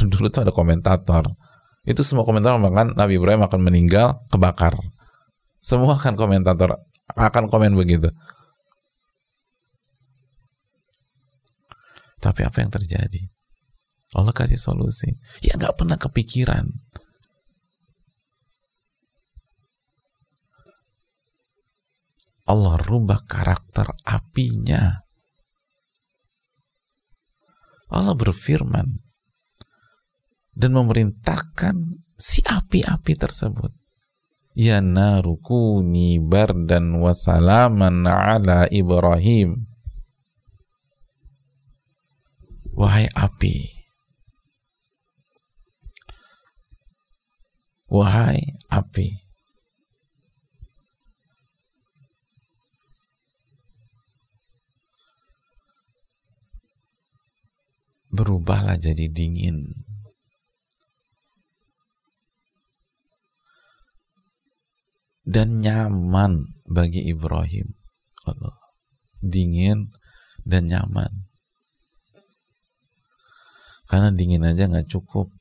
dulu 0.11 0.27
tuh 0.27 0.43
ada 0.43 0.51
komentator, 0.51 1.31
itu 1.87 2.03
semua 2.03 2.27
komentator 2.27 2.59
bahkan 2.59 2.91
Nabi 2.95 3.15
Ibrahim 3.15 3.47
akan 3.47 3.59
meninggal 3.63 4.27
kebakar. 4.27 4.75
Semua 5.67 5.99
akan 5.99 6.15
komentator 6.15 6.79
akan 7.11 7.51
komen 7.51 7.75
begitu. 7.75 8.07
Tapi 12.23 12.41
apa 12.47 12.63
yang 12.63 12.71
terjadi? 12.71 13.27
Allah 14.15 14.31
kasih 14.31 14.55
solusi. 14.55 15.11
Ya 15.43 15.59
nggak 15.59 15.75
pernah 15.75 15.99
kepikiran 15.99 16.71
Allah 22.47 22.79
rubah 22.79 23.27
karakter 23.27 23.91
apinya. 24.07 25.03
Allah 27.91 28.15
berfirman 28.15 28.87
dan 30.55 30.71
memerintahkan 30.71 31.75
si 32.15 32.39
api-api 32.47 33.13
tersebut. 33.19 33.86
Ya 34.57 34.81
narukuni 34.81 36.17
bardan 36.17 36.97
wasalaman 36.97 38.09
ala 38.09 38.65
Ibrahim. 38.73 39.69
Wahai 42.73 43.05
api. 43.13 43.69
Wahai 47.85 48.57
api. 48.73 49.27
berubahlah 58.17 58.81
jadi 58.81 59.05
dingin. 59.13 59.86
Dan 65.27 65.59
nyaman 65.59 66.55
bagi 66.63 67.03
Ibrahim. 67.03 67.75
Allah. 68.23 68.55
Dingin 69.19 69.91
dan 70.47 70.71
nyaman. 70.71 71.27
Karena 73.87 74.11
dingin 74.15 74.47
aja 74.47 74.71
nggak 74.71 74.87
cukup. 74.87 75.31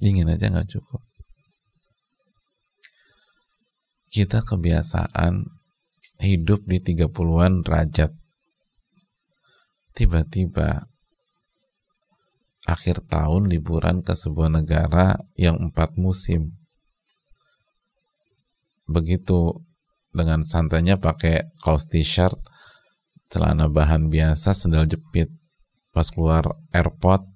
Dingin 0.00 0.32
aja 0.32 0.48
nggak 0.48 0.72
cukup. 0.72 1.04
Kita 4.08 4.40
kebiasaan 4.40 5.44
hidup 6.20 6.64
di 6.64 6.80
30-an 6.80 7.64
derajat 7.64 8.12
tiba-tiba 9.96 10.88
akhir 12.68 13.08
tahun 13.08 13.48
liburan 13.48 14.04
ke 14.04 14.12
sebuah 14.12 14.52
negara 14.60 15.16
yang 15.34 15.56
empat 15.58 15.96
musim 15.96 16.59
begitu 18.90 19.62
dengan 20.10 20.42
santainya 20.42 20.98
pakai 20.98 21.54
kaos 21.62 21.86
t-shirt 21.86 22.34
celana 23.30 23.70
bahan 23.70 24.10
biasa 24.10 24.50
sendal 24.50 24.90
jepit. 24.90 25.30
Pas 25.94 26.06
keluar 26.10 26.50
airport 26.74 27.26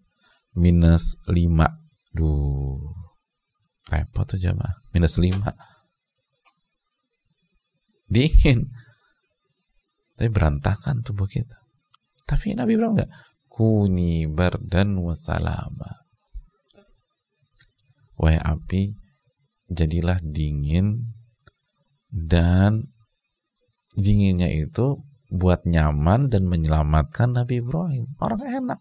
minus 0.55 1.19
5 1.27 1.39
duh 2.15 2.79
repot 3.91 4.27
tuh 4.27 4.39
jamaah. 4.39 4.83
Minus 4.91 5.19
5 5.19 5.55
dingin. 8.11 8.71
Tapi 10.15 10.31
berantakan 10.31 11.03
tubuh 11.03 11.27
kita. 11.27 11.59
Tapi 12.23 12.55
Nabi 12.55 12.79
Ibrahim 12.79 12.95
enggak. 12.95 13.11
Kuni 13.51 14.31
bardan 14.31 14.99
wasalama. 15.03 16.07
Wahai 18.15 18.39
api, 18.39 18.95
jadilah 19.67 20.23
dingin 20.23 21.15
dan 22.15 22.95
dinginnya 23.99 24.47
itu 24.47 25.03
buat 25.35 25.67
nyaman 25.67 26.31
dan 26.31 26.47
menyelamatkan 26.47 27.35
Nabi 27.35 27.59
Ibrahim. 27.59 28.15
Orang 28.23 28.47
enak. 28.47 28.81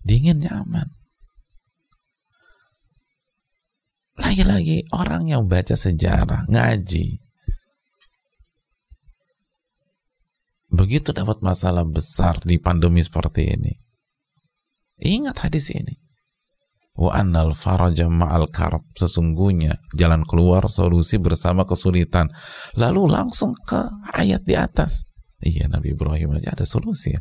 Dingin 0.00 0.40
nyaman. 0.40 0.88
Lagi-lagi 4.14 4.88
orang 4.94 5.28
yang 5.28 5.50
baca 5.50 5.74
sejarah, 5.74 6.46
ngaji, 6.46 7.24
begitu 10.74 11.14
dapat 11.14 11.38
masalah 11.40 11.86
besar 11.86 12.42
di 12.42 12.58
pandemi 12.58 13.00
seperti 13.00 13.54
ini 13.54 13.72
ingat 14.98 15.46
hadis 15.46 15.70
ini 15.70 16.03
wa 16.94 17.10
annal 17.10 17.50
faraja 17.50 18.06
ma'al 18.06 18.46
karab 18.54 18.86
sesungguhnya 18.94 19.82
jalan 19.98 20.22
keluar 20.22 20.70
solusi 20.70 21.18
bersama 21.18 21.66
kesulitan. 21.66 22.30
Lalu 22.78 23.10
langsung 23.10 23.54
ke 23.66 23.90
ayat 24.14 24.46
di 24.46 24.54
atas. 24.54 25.10
Iya 25.42 25.66
Nabi 25.66 25.92
Ibrahim 25.92 26.38
aja 26.38 26.54
ada 26.54 26.64
solusi 26.64 27.12
ya. 27.12 27.20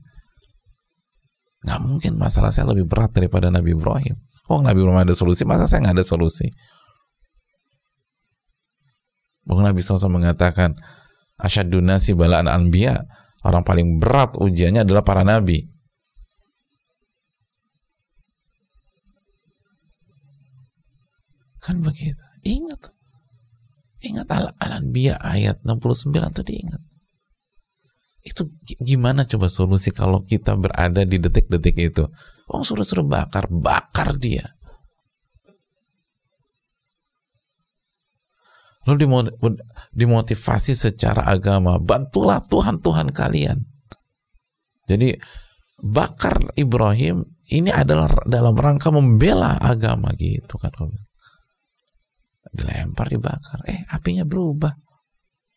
Nggak 1.65 1.79
mungkin 1.81 2.13
masalah 2.19 2.53
saya 2.53 2.69
lebih 2.69 2.85
berat 2.85 3.11
daripada 3.17 3.49
Nabi 3.49 3.73
Ibrahim. 3.73 4.15
Oh 4.51 4.61
Nabi 4.61 4.83
Ibrahim 4.83 5.09
ada 5.09 5.15
solusi 5.17 5.43
masa 5.47 5.65
saya 5.65 5.81
nggak 5.89 5.97
ada 5.99 6.05
solusi? 6.05 6.47
Bang 9.43 9.59
Nabi 9.59 9.83
SAW 9.83 10.07
mengatakan 10.07 10.77
asyadun 11.41 11.83
nasi 11.83 12.15
balaan 12.15 12.47
anbiya. 12.47 13.03
Orang 13.43 13.67
paling 13.67 13.99
berat 13.99 14.39
ujiannya 14.39 14.87
adalah 14.87 15.03
para 15.03 15.27
nabi. 15.27 15.67
Kan 21.63 21.79
begitu. 21.79 22.19
Ingat. 22.43 22.91
Ingat 24.03 24.27
Al-Anbiya 24.59 25.15
ayat 25.23 25.63
69 25.63 26.11
itu 26.11 26.43
diingat. 26.43 26.81
Itu 28.23 28.51
gimana 28.83 29.23
coba 29.23 29.47
solusi 29.47 29.95
kalau 29.95 30.27
kita 30.27 30.59
berada 30.59 31.07
di 31.07 31.23
detik-detik 31.23 31.75
itu? 31.79 32.03
Oh 32.51 32.63
suruh-suruh 32.67 33.07
bakar, 33.07 33.47
bakar 33.47 34.19
dia. 34.19 34.43
Lalu 38.83 39.31
dimotivasi 39.95 40.75
secara 40.75 41.23
agama, 41.23 41.79
bantulah 41.79 42.43
Tuhan-Tuhan 42.43 43.15
kalian. 43.15 43.63
Jadi 44.91 45.15
bakar 45.79 46.51
Ibrahim 46.59 47.23
ini 47.47 47.71
adalah 47.71 48.11
dalam 48.27 48.51
rangka 48.51 48.91
membela 48.91 49.55
agama 49.55 50.11
gitu 50.19 50.59
kan. 50.59 50.71
Dilempar, 52.51 53.07
dibakar. 53.07 53.63
Eh, 53.69 53.87
apinya 53.87 54.27
berubah. 54.27 54.73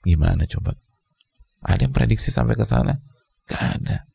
Gimana 0.06 0.46
coba? 0.46 0.76
Ada 1.66 1.90
yang 1.90 1.94
prediksi 1.94 2.30
sampai 2.30 2.54
ke 2.54 2.62
sana? 2.62 2.94
Gak 3.48 3.62
ada. 3.82 4.06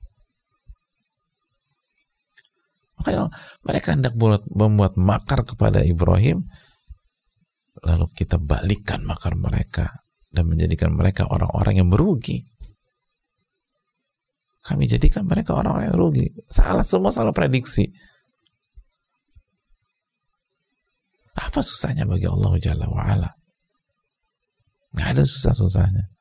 Makanya 3.02 3.34
mereka 3.66 3.98
hendak 3.98 4.14
membuat 4.54 4.94
makar 4.94 5.42
kepada 5.42 5.82
Ibrahim 5.82 6.46
lalu 7.82 8.06
kita 8.14 8.38
balikkan 8.38 9.02
makar 9.02 9.34
mereka 9.34 10.06
dan 10.30 10.46
menjadikan 10.48 10.94
mereka 10.94 11.26
orang-orang 11.26 11.82
yang 11.82 11.90
merugi. 11.90 12.46
Kami 14.62 14.86
jadikan 14.86 15.26
mereka 15.26 15.58
orang-orang 15.58 15.90
yang 15.90 15.98
rugi. 15.98 16.30
Salah 16.46 16.86
semua 16.86 17.10
salah 17.10 17.34
prediksi. 17.34 17.90
Apa 21.38 21.63
susahnya 21.63 22.04
bagi 22.04 22.28
Allah 22.28 22.52
Jalla 22.60 22.88
wa'ala? 22.91 23.32
Nggak 24.91 25.08
ada 25.15 25.24
susah-susahnya. 25.24 26.12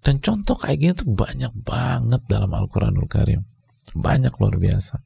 Dan 0.00 0.16
contoh 0.24 0.56
kayak 0.56 0.78
gini 0.80 0.92
tuh 0.96 1.12
banyak 1.12 1.52
banget 1.60 2.22
dalam 2.24 2.48
Al-Quranul 2.56 3.10
Karim. 3.10 3.44
Banyak 3.92 4.32
luar 4.40 4.56
biasa. 4.56 4.96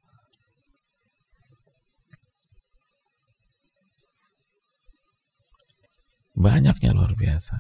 Banyaknya 6.35 6.91
luar 6.95 7.15
biasa. 7.15 7.57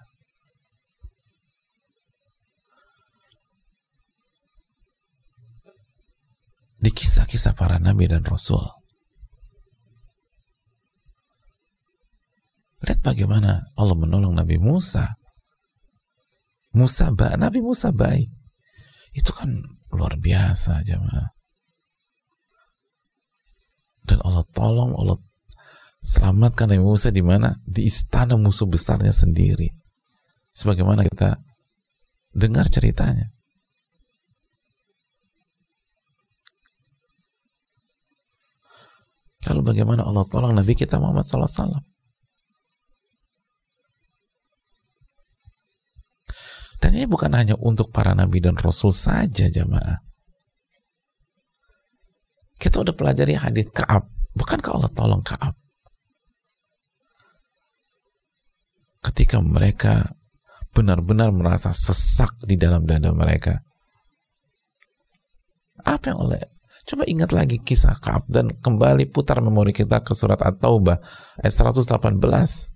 Di 6.85 6.91
kisah-kisah 6.93 7.57
para 7.57 7.81
nabi 7.81 8.05
dan 8.07 8.23
rasul. 8.29 8.84
Lihat 12.85 13.01
bagaimana 13.01 13.73
Allah 13.81 13.97
menolong 13.97 14.37
Nabi 14.37 14.61
Musa. 14.61 15.17
Musa 16.75 17.09
baik, 17.11 17.41
Nabi 17.41 17.59
Musa 17.65 17.95
baik. 17.95 18.29
Itu 19.15 19.31
kan 19.33 19.49
luar 19.95 20.21
biasa 20.21 20.85
jemaah. 20.85 21.33
Dan 24.05 24.21
Allah 24.21 24.45
tolong, 24.53 24.93
Allah 25.01 25.17
Selamatkan 26.05 26.69
Nabi 26.69 26.85
Musa 26.85 27.09
di 27.09 27.25
mana? 27.25 27.57
Di 27.65 27.89
istana 27.89 28.37
musuh 28.37 28.69
besarnya 28.69 29.09
sendiri. 29.09 29.73
Sebagaimana 30.53 31.01
kita 31.01 31.41
dengar 32.37 32.69
ceritanya. 32.69 33.33
Lalu 39.49 39.61
bagaimana 39.65 40.05
Allah 40.05 40.29
tolong 40.29 40.53
Nabi 40.53 40.77
kita 40.77 41.01
Muhammad 41.01 41.25
SAW? 41.25 41.81
Dan 46.85 47.01
ini 47.01 47.09
bukan 47.09 47.33
hanya 47.33 47.57
untuk 47.57 47.89
para 47.89 48.13
nabi 48.13 48.45
dan 48.45 48.61
rasul 48.61 48.93
saja 48.93 49.49
jamaah. 49.49 50.05
Kita 52.61 52.85
udah 52.85 52.93
pelajari 52.93 53.41
hadis 53.41 53.73
Kaab. 53.73 54.05
Bukankah 54.37 54.77
Allah 54.77 54.93
tolong 54.93 55.25
Kaab? 55.25 55.57
ketika 59.05 59.37
mereka 59.45 60.17
benar-benar 60.73 61.29
merasa 61.31 61.71
sesak 61.71 62.33
di 62.41 62.57
dalam 62.57 62.89
dada 62.89 63.13
mereka. 63.13 63.61
Apa 65.85 66.17
yang 66.17 66.25
oleh 66.25 66.41
Coba 66.85 67.09
ingat 67.09 67.33
lagi 67.33 67.65
kisah 67.65 67.97
Kaab 67.97 68.29
dan 68.29 68.53
kembali 68.61 69.09
putar 69.09 69.41
memori 69.41 69.73
kita 69.73 70.05
ke 70.05 70.13
surat 70.13 70.37
At-Taubah 70.37 71.01
ayat 71.41 71.55
118. 71.57 72.74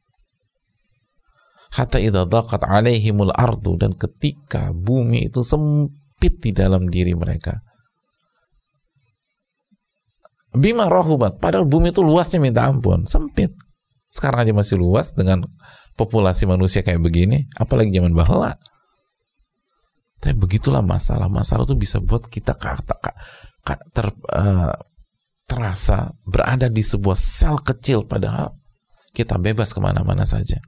Hatta 1.69 2.01
idza 2.01 2.25
daqat 2.25 2.65
alaihimul 2.65 3.33
ardu 3.33 3.77
dan 3.77 3.93
ketika 3.93 4.73
bumi 4.73 5.29
itu 5.29 5.45
sempit 5.45 6.41
di 6.41 6.57
dalam 6.57 6.89
diri 6.89 7.13
mereka. 7.13 7.61
Bima 10.57 10.89
rohubat, 10.89 11.37
padahal 11.39 11.69
bumi 11.69 11.93
itu 11.93 12.01
luasnya 12.01 12.41
minta 12.41 12.65
ampun, 12.65 13.05
sempit. 13.05 13.53
Sekarang 14.09 14.49
aja 14.49 14.53
masih 14.57 14.81
luas 14.81 15.13
dengan 15.13 15.45
populasi 15.95 16.49
manusia 16.49 16.81
kayak 16.81 17.05
begini, 17.05 17.45
apalagi 17.61 17.93
zaman 17.93 18.17
bahla. 18.17 18.57
Tapi 20.19 20.35
begitulah 20.35 20.81
masalah. 20.81 21.29
Masalah 21.29 21.69
itu 21.69 21.77
bisa 21.77 22.01
buat 22.01 22.27
kita 22.27 22.57
kata, 22.57 22.97
ter, 23.93 24.09
uh, 24.33 24.73
terasa 25.45 26.13
berada 26.25 26.69
di 26.73 26.85
sebuah 26.85 27.17
sel 27.17 27.57
kecil 27.61 28.05
padahal 28.05 28.57
kita 29.17 29.41
bebas 29.41 29.73
ke 29.73 29.81
mana-mana 29.81 30.29
saja. 30.29 30.61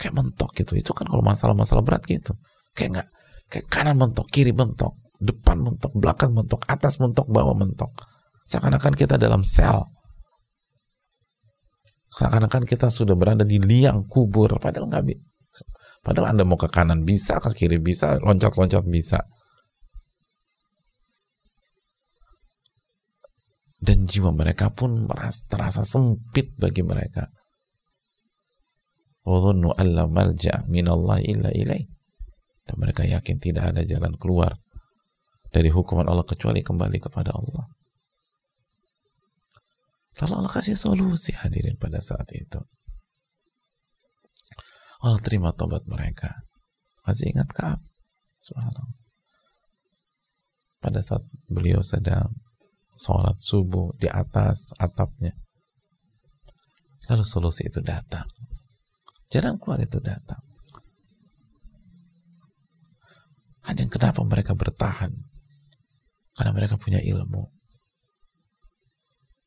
Kayak 0.00 0.14
mentok 0.16 0.56
gitu. 0.56 0.72
Itu 0.80 0.96
kan 0.96 1.04
kalau 1.04 1.20
masalah-masalah 1.20 1.84
berat 1.84 2.08
gitu. 2.08 2.32
Kayak 2.72 2.90
nggak 2.96 3.08
kayak 3.52 3.66
kanan 3.68 4.00
mentok, 4.00 4.26
kiri 4.32 4.56
mentok, 4.56 4.96
depan 5.20 5.60
mentok, 5.60 5.92
belakang 5.92 6.32
mentok, 6.32 6.64
atas 6.64 6.96
mentok, 6.96 7.28
bawah 7.28 7.52
mentok. 7.52 7.92
Seakan-akan 8.48 8.96
kita 8.96 9.20
dalam 9.20 9.44
sel 9.44 9.84
Seakan-akan 12.10 12.66
kita 12.66 12.90
sudah 12.90 13.14
berada 13.14 13.46
di 13.46 13.62
liang 13.62 14.02
kubur, 14.10 14.50
padahal 14.58 14.90
nggak. 14.90 15.14
Padahal 16.02 16.34
Anda 16.34 16.42
mau 16.42 16.58
ke 16.58 16.66
kanan 16.66 17.06
bisa, 17.06 17.38
ke 17.38 17.54
kiri 17.54 17.78
bisa, 17.78 18.18
loncat-loncat 18.18 18.82
bisa. 18.88 19.22
Dan 23.78 24.10
jiwa 24.10 24.34
mereka 24.34 24.74
pun 24.74 25.06
merasa, 25.06 25.46
terasa 25.46 25.86
sempit 25.86 26.52
bagi 26.58 26.82
mereka 26.82 27.30
wadhannu 29.30 29.70
an 29.78 29.86
la 29.94 30.04
malja 30.10 30.66
minallahi 30.66 31.22
illa 31.30 31.50
ilaih 31.54 31.86
dan 32.66 32.74
mereka 32.74 33.06
yakin 33.06 33.38
tidak 33.38 33.70
ada 33.70 33.86
jalan 33.86 34.18
keluar 34.18 34.58
dari 35.54 35.70
hukuman 35.70 36.06
Allah 36.06 36.26
kecuali 36.26 36.62
kembali 36.62 36.98
kepada 36.98 37.34
Allah. 37.34 37.66
Lalu 40.22 40.32
Allah 40.34 40.52
kasih 40.52 40.78
solusi 40.78 41.34
hadirin 41.34 41.78
pada 41.78 41.98
saat 41.98 42.28
itu. 42.34 42.60
Allah 45.00 45.20
terima 45.24 45.50
tobat 45.56 45.86
mereka. 45.88 46.44
Masih 47.02 47.32
ingat 47.32 47.50
Kaab? 47.50 47.80
Pada 50.80 51.00
saat 51.00 51.24
beliau 51.48 51.80
sedang 51.80 52.36
sholat 52.94 53.40
subuh 53.40 53.96
di 53.96 54.06
atas 54.12 54.76
atapnya 54.76 55.32
lalu 57.10 57.26
solusi 57.26 57.66
itu 57.66 57.82
datang. 57.82 58.28
Jalan 59.30 59.56
keluar 59.62 59.78
itu 59.78 60.02
datang. 60.02 60.42
Hanya 63.64 63.86
kenapa 63.86 64.20
mereka 64.26 64.58
bertahan? 64.58 65.14
Karena 66.34 66.50
mereka 66.50 66.74
punya 66.74 66.98
ilmu 66.98 67.60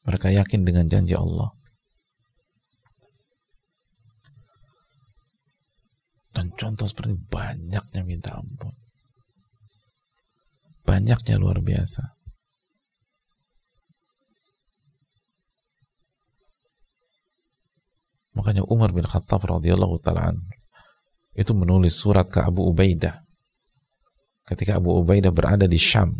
mereka 0.03 0.27
yakin 0.29 0.67
dengan 0.67 0.85
janji 0.91 1.15
Allah. 1.15 1.55
Dan 6.33 6.51
contoh 6.57 6.89
seperti 6.89 7.15
banyaknya 7.15 8.01
minta 8.03 8.35
ampun. 8.35 8.73
Banyaknya 10.83 11.39
luar 11.39 11.63
biasa. 11.63 12.03
Makanya 18.33 18.65
Umar 18.65 18.89
bin 18.89 19.05
Khattab 19.05 19.45
radhiyallahu 19.45 20.01
taala 20.01 20.33
itu 21.33 21.53
menulis 21.53 21.97
surat 21.97 22.29
ke 22.29 22.41
Abu 22.41 22.65
Ubaidah. 22.65 23.21
Ketika 24.45 24.77
Abu 24.77 24.93
Ubaidah 24.93 25.33
berada 25.33 25.65
di 25.69 25.77
Syam, 25.77 26.13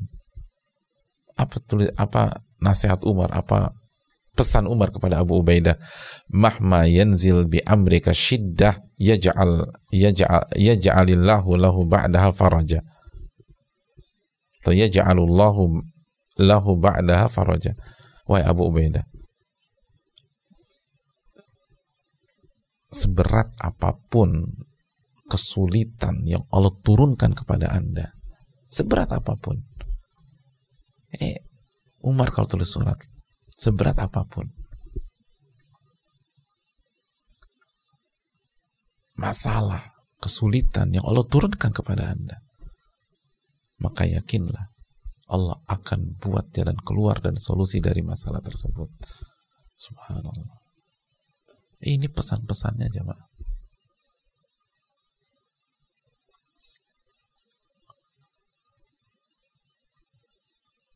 apa 1.33 1.57
tulis 1.65 1.89
apa 1.97 2.45
nasihat 2.61 3.01
Umar, 3.05 3.33
apa 3.33 3.73
pesan 4.33 4.65
Umar 4.69 4.89
kepada 4.89 5.21
Abu 5.21 5.41
Ubaidah, 5.41 5.77
"Mahma 6.29 6.89
yanzil 6.89 7.45
bi 7.49 7.61
amrika 7.65 8.13
shiddah 8.13 8.81
yaj'al 8.97 9.69
yaj'al 9.93 10.53
yaj'alillahu 10.57 11.49
lahu 11.57 11.85
ba'daha 11.85 12.29
faraja." 12.33 12.81
Atau 14.63 14.73
yaj'alullahu 14.73 15.83
lahu 16.39 16.71
ba'daha 16.79 17.27
faraja. 17.29 17.77
Wahai 18.25 18.47
Abu 18.47 18.65
Ubaidah, 18.71 19.03
seberat 22.93 23.51
apa 23.59 23.97
pun 24.07 24.45
kesulitan 25.27 26.23
yang 26.29 26.45
Allah 26.53 26.71
turunkan 26.85 27.33
kepada 27.33 27.73
Anda, 27.73 28.13
seberat 28.69 29.11
apa 29.11 29.33
pun. 29.35 29.57
Ini 31.13 31.37
Umar 32.05 32.29
kalau 32.33 32.49
tulis 32.49 32.69
surat 32.69 32.97
seberat 33.57 33.97
apa 34.01 34.27
pun. 34.27 34.49
Masalah, 39.13 39.93
kesulitan 40.19 40.89
yang 40.91 41.05
Allah 41.05 41.23
turunkan 41.23 41.69
kepada 41.69 42.11
Anda. 42.11 42.41
Maka 43.79 44.09
yakinlah 44.09 44.73
Allah 45.29 45.57
akan 45.69 46.17
buat 46.19 46.51
jalan 46.51 46.75
keluar 46.81 47.21
dan 47.23 47.37
solusi 47.39 47.79
dari 47.79 48.01
masalah 48.03 48.41
tersebut. 48.41 48.89
Subhanallah. 49.77 50.62
Ini 51.83 52.07
pesan-pesannya 52.07 52.87
jemaah. 52.87 53.27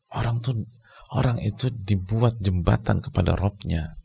Orang 0.08 0.40
tuh 0.40 0.64
orang 1.12 1.36
itu 1.44 1.68
dibuat 1.68 2.40
jembatan 2.40 3.04
kepada 3.04 3.36
Robnya. 3.36 4.00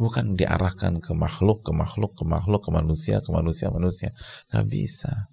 Bukan 0.00 0.34
diarahkan 0.34 1.04
ke 1.04 1.12
makhluk, 1.12 1.62
ke 1.62 1.70
makhluk, 1.76 2.16
ke 2.16 2.24
makhluk, 2.24 2.64
ke 2.64 2.70
manusia, 2.72 3.20
ke 3.20 3.28
manusia, 3.28 3.68
manusia. 3.68 4.10
Gak 4.48 4.66
bisa. 4.66 5.28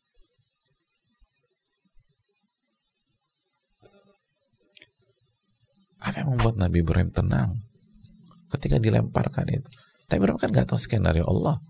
Apa 6.04 6.22
yang 6.22 6.36
membuat 6.36 6.60
Nabi 6.60 6.84
Ibrahim 6.84 7.12
tenang? 7.12 7.69
Ketika 8.50 8.82
dilemparkan 8.82 9.46
itu. 9.50 9.70
Nabi 10.10 10.26
Ibrahim 10.26 10.40
kan 10.42 10.50
gak 10.50 10.68
tahu 10.74 10.82
skenario 10.82 11.24
Allah. 11.30 11.62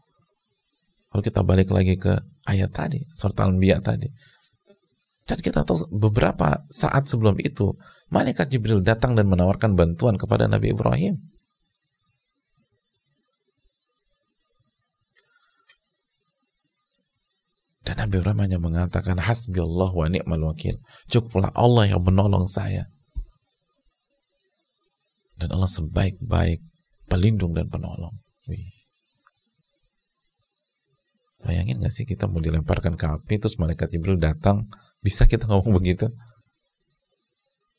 Kalau 1.10 1.24
kita 1.26 1.42
balik 1.44 1.74
lagi 1.74 2.00
ke 2.00 2.16
ayat 2.48 2.72
tadi, 2.72 3.02
surat 3.12 3.36
Al-Anbiya 3.42 3.84
tadi. 3.84 4.08
Dan 5.26 5.38
kita 5.42 5.66
tahu 5.66 5.90
beberapa 5.94 6.64
saat 6.70 7.10
sebelum 7.10 7.38
itu, 7.42 7.74
malaikat 8.14 8.50
Jibril 8.50 8.82
datang 8.86 9.18
dan 9.18 9.26
menawarkan 9.26 9.74
bantuan 9.74 10.16
kepada 10.16 10.46
Nabi 10.46 10.72
Ibrahim. 10.74 11.18
Dan 17.90 18.06
Nabi 18.06 18.22
Ibrahim 18.22 18.42
hanya 18.46 18.60
mengatakan, 18.62 19.18
Hasbi 19.18 19.58
Allah 19.66 19.90
wa 19.90 20.06
ni'mal 20.06 20.46
wakil. 20.46 20.78
Cukuplah 21.10 21.50
Allah 21.58 21.90
yang 21.90 22.06
menolong 22.06 22.46
saya. 22.46 22.86
Dan 25.42 25.58
Allah 25.58 25.70
sebaik-baik 25.70 26.69
pelindung 27.10 27.58
dan 27.58 27.66
penolong. 27.66 28.14
Wih. 28.46 28.70
Bayangin 31.42 31.82
gak 31.82 31.96
sih 31.96 32.06
kita 32.06 32.30
mau 32.30 32.44
dilemparkan 32.44 32.94
ke 33.00 33.06
api, 33.10 33.42
terus 33.42 33.58
malaikat 33.58 33.90
Jibril 33.90 34.20
datang, 34.20 34.70
bisa 35.02 35.26
kita 35.26 35.48
ngomong 35.48 35.82
begitu? 35.82 36.12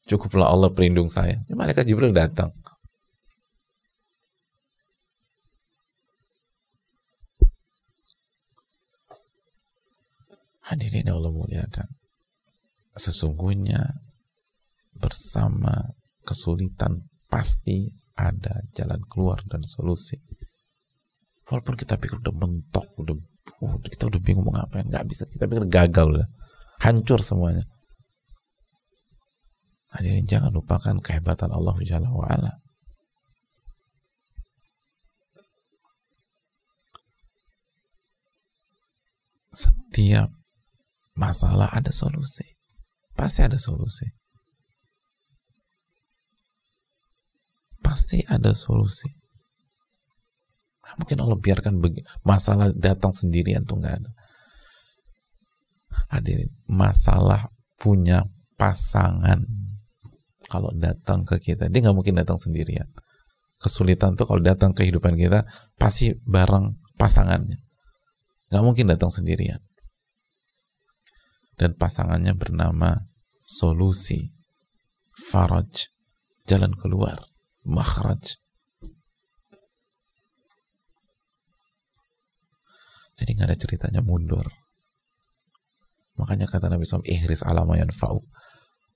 Cukuplah 0.08 0.50
Allah 0.50 0.72
pelindung 0.72 1.06
saya. 1.06 1.38
Ya, 1.46 1.54
malaikat 1.54 1.86
Jibril 1.86 2.10
datang. 2.10 2.50
Hadirin 10.64 11.10
Allah 11.10 11.34
muliakan. 11.34 11.88
Sesungguhnya 12.94 14.02
bersama 14.94 15.94
kesulitan 16.22 17.10
pasti 17.26 17.90
ada 18.20 18.60
jalan 18.76 19.00
keluar 19.08 19.40
dan 19.48 19.64
solusi. 19.64 20.20
Walaupun 21.48 21.74
kita 21.74 21.96
pikir 21.96 22.20
udah 22.20 22.34
mentok, 22.36 22.86
udah 23.00 23.16
uh, 23.64 23.76
kita 23.82 24.06
udah 24.06 24.20
bingung 24.20 24.46
mau 24.46 24.54
ngapain, 24.54 24.86
nggak 24.86 25.06
bisa. 25.08 25.24
Kita 25.26 25.48
pikir 25.48 25.66
gagal 25.66 26.06
udah 26.20 26.28
hancur 26.84 27.24
semuanya. 27.24 27.64
Hadirin 29.90 30.28
jangan 30.28 30.54
lupakan 30.54 31.02
kehebatan 31.02 31.50
Allah 31.50 31.74
Jalla 31.82 32.14
wa'ala. 32.14 32.62
Setiap 39.50 40.30
masalah 41.18 41.74
ada 41.74 41.90
solusi. 41.90 42.46
Pasti 43.18 43.42
ada 43.42 43.58
solusi. 43.58 44.19
Pasti 47.80 48.22
ada 48.28 48.52
solusi. 48.52 49.08
Mungkin 50.98 51.18
Allah 51.22 51.38
biarkan 51.38 51.78
masalah 52.26 52.74
datang 52.74 53.14
sendirian 53.14 53.62
tuh 53.62 53.78
nggak 53.78 53.94
ada. 54.02 54.10
Hadirin, 56.10 56.50
masalah 56.66 57.50
punya 57.78 58.26
pasangan 58.58 59.46
kalau 60.50 60.74
datang 60.74 61.22
ke 61.22 61.38
kita, 61.38 61.70
dia 61.70 61.78
nggak 61.78 61.94
mungkin 61.94 62.18
datang 62.18 62.34
sendirian. 62.34 62.90
Kesulitan 63.62 64.18
tuh 64.18 64.26
kalau 64.26 64.42
datang 64.42 64.74
ke 64.74 64.82
kehidupan 64.82 65.14
kita 65.14 65.46
pasti 65.78 66.10
bareng 66.26 66.74
pasangannya, 66.98 67.62
nggak 68.50 68.64
mungkin 68.66 68.90
datang 68.90 69.14
sendirian. 69.14 69.62
Dan 71.54 71.78
pasangannya 71.78 72.34
bernama 72.34 73.06
solusi, 73.46 74.34
faraj, 75.14 75.92
jalan 76.50 76.74
keluar, 76.74 77.29
makhraj. 77.70 78.36
Jadi 83.14 83.30
nggak 83.36 83.48
ada 83.52 83.58
ceritanya 83.58 84.00
mundur 84.00 84.48
Makanya 86.20 86.44
kata 86.44 86.68
Nabi 86.68 86.84
SAW, 86.84 87.00
ihris 87.08 87.40
alama 87.40 87.80
yanfa'u. 87.80 88.20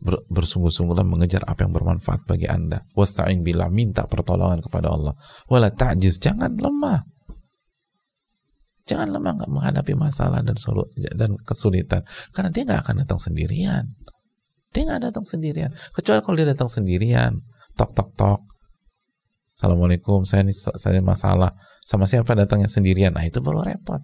Ber, 0.04 0.20
bersungguh-sungguhlah 0.28 1.08
mengejar 1.08 1.40
apa 1.48 1.64
yang 1.64 1.72
bermanfaat 1.72 2.28
bagi 2.28 2.44
anda. 2.44 2.84
Wasta'in 2.92 3.40
bila 3.40 3.72
minta 3.72 4.04
pertolongan 4.04 4.60
kepada 4.60 4.92
Allah. 4.92 5.16
Wala 5.48 5.72
ta'jiz, 5.72 6.20
jangan 6.20 6.52
lemah. 6.52 7.00
Jangan 8.84 9.16
lemah 9.16 9.32
nggak 9.40 9.48
menghadapi 9.48 9.96
masalah 9.96 10.44
dan 10.44 10.60
dan 11.16 11.40
kesulitan. 11.40 12.04
Karena 12.36 12.52
dia 12.52 12.62
nggak 12.68 12.80
akan 12.84 12.96
datang 13.00 13.16
sendirian. 13.16 13.96
Dia 14.76 14.82
nggak 14.84 15.02
datang 15.08 15.24
sendirian. 15.24 15.72
Kecuali 15.96 16.20
kalau 16.20 16.36
dia 16.36 16.48
datang 16.52 16.68
sendirian. 16.68 17.40
Tok 17.72 17.96
tok 17.96 18.10
tok. 18.12 18.40
Assalamualaikum, 19.54 20.26
saya 20.26 20.42
ini 20.42 20.54
saya 20.54 20.98
masalah. 20.98 21.54
Sama 21.86 22.10
siapa 22.10 22.34
datangnya 22.34 22.66
sendirian? 22.66 23.14
Nah 23.14 23.22
itu 23.22 23.38
baru 23.38 23.62
repot. 23.62 24.02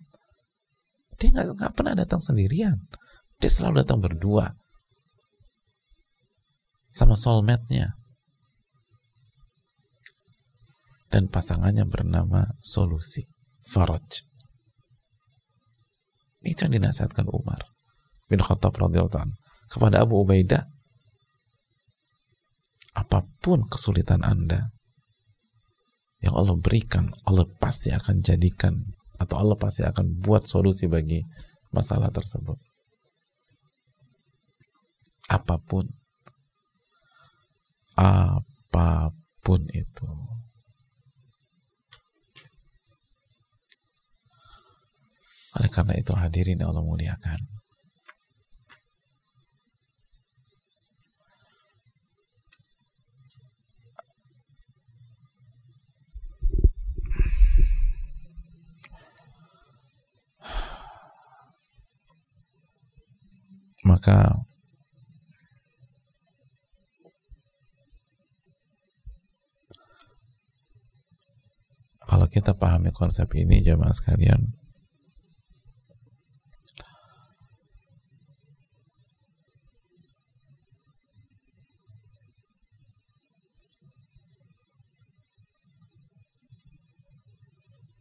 Dia 1.18 1.34
nggak 1.34 1.74
pernah 1.74 1.98
datang 1.98 2.22
sendirian. 2.22 2.78
Dia 3.42 3.50
selalu 3.50 3.82
datang 3.82 3.98
berdua. 3.98 4.54
Sama 6.94 7.18
soulmate-nya. 7.18 7.98
Dan 11.10 11.26
pasangannya 11.26 11.82
bernama 11.82 12.54
Solusi. 12.62 13.26
Faraj. 13.66 14.22
Itu 16.40 16.64
yang 16.66 16.80
dinasihatkan 16.80 17.26
Umar 17.28 17.68
bin 18.30 18.40
Khattab 18.40 18.72
radhiyallahu 18.78 19.34
kepada 19.68 20.06
Abu 20.06 20.22
Ubaidah. 20.22 20.70
Apa 22.94 23.26
pun 23.42 23.66
kesulitan 23.66 24.22
Anda 24.22 24.70
yang 26.20 26.36
Allah 26.36 26.56
berikan, 26.60 27.08
Allah 27.24 27.48
pasti 27.60 27.88
akan 27.92 28.20
jadikan 28.20 28.76
atau 29.16 29.36
Allah 29.40 29.56
pasti 29.56 29.84
akan 29.84 30.20
buat 30.20 30.44
solusi 30.44 30.88
bagi 30.88 31.20
masalah 31.72 32.12
tersebut. 32.12 32.56
Apa 35.32 35.56
pun. 35.60 35.88
Apa 37.96 39.12
pun 39.40 39.60
itu. 39.72 40.08
Oleh 45.50 45.70
karena 45.72 45.94
itu 45.98 46.14
hadirin 46.14 46.62
Allah 46.62 46.84
muliakan 46.84 47.59
maka 63.90 64.46
Kalau 72.10 72.26
kita 72.26 72.58
pahami 72.58 72.90
konsep 72.90 73.30
ini 73.38 73.62
jemaah 73.62 73.94
sekalian, 73.94 74.50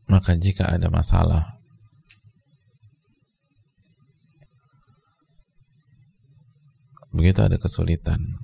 maka 0.09 0.33
jika 0.33 0.73
ada 0.73 0.89
masalah 0.89 1.58
itu 7.29 7.41
ada 7.45 7.61
kesulitan. 7.61 8.41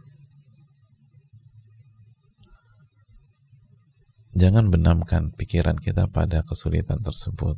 Jangan 4.36 4.68
benamkan 4.68 5.32
pikiran 5.32 5.80
kita 5.80 6.12
pada 6.12 6.44
kesulitan 6.44 7.00
tersebut. 7.00 7.56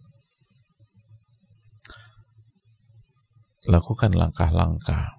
Lakukan 3.66 4.14
langkah-langkah 4.14 5.18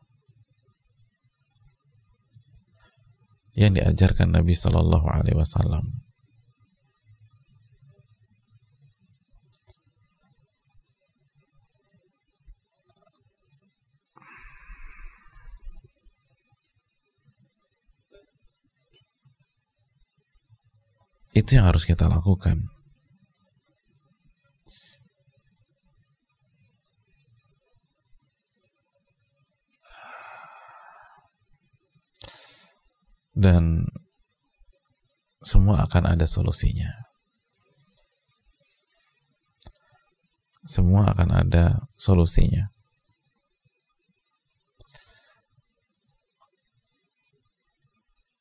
yang 3.59 3.75
diajarkan 3.75 4.31
Nabi 4.31 4.55
Shallallahu 4.55 5.11
Alaihi 5.11 5.35
Wasallam. 5.35 6.08
Itu 21.39 21.55
yang 21.55 21.71
harus 21.71 21.87
kita 21.87 22.11
lakukan. 22.11 22.67
Dan 33.39 33.87
semua 35.47 35.87
akan 35.87 36.19
ada 36.19 36.27
solusinya. 36.27 36.91
Semua 40.67 41.15
akan 41.15 41.31
ada 41.31 41.87
solusinya. 41.95 42.67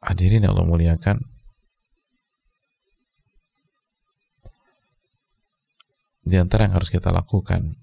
Hadirin 0.02 0.50
yang 0.50 0.58
Allah 0.58 0.66
muliakan, 0.66 1.37
Di 6.28 6.36
antara 6.36 6.68
yang 6.68 6.76
harus 6.76 6.92
kita 6.92 7.08
lakukan, 7.16 7.80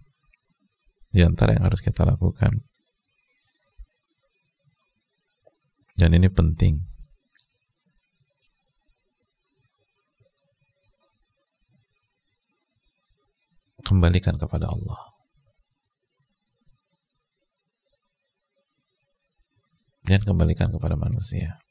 di 1.09 1.25
antara 1.25 1.57
yang 1.57 1.65
harus 1.65 1.81
kita 1.81 2.05
lakukan, 2.05 2.61
dan 5.97 6.11
ini 6.13 6.29
penting, 6.29 6.85
kembalikan 13.81 14.37
kepada 14.37 14.69
Allah. 14.69 15.17
Dan 20.05 20.21
kembalikan 20.21 20.69
kepada 20.69 21.01
manusia. 21.01 21.64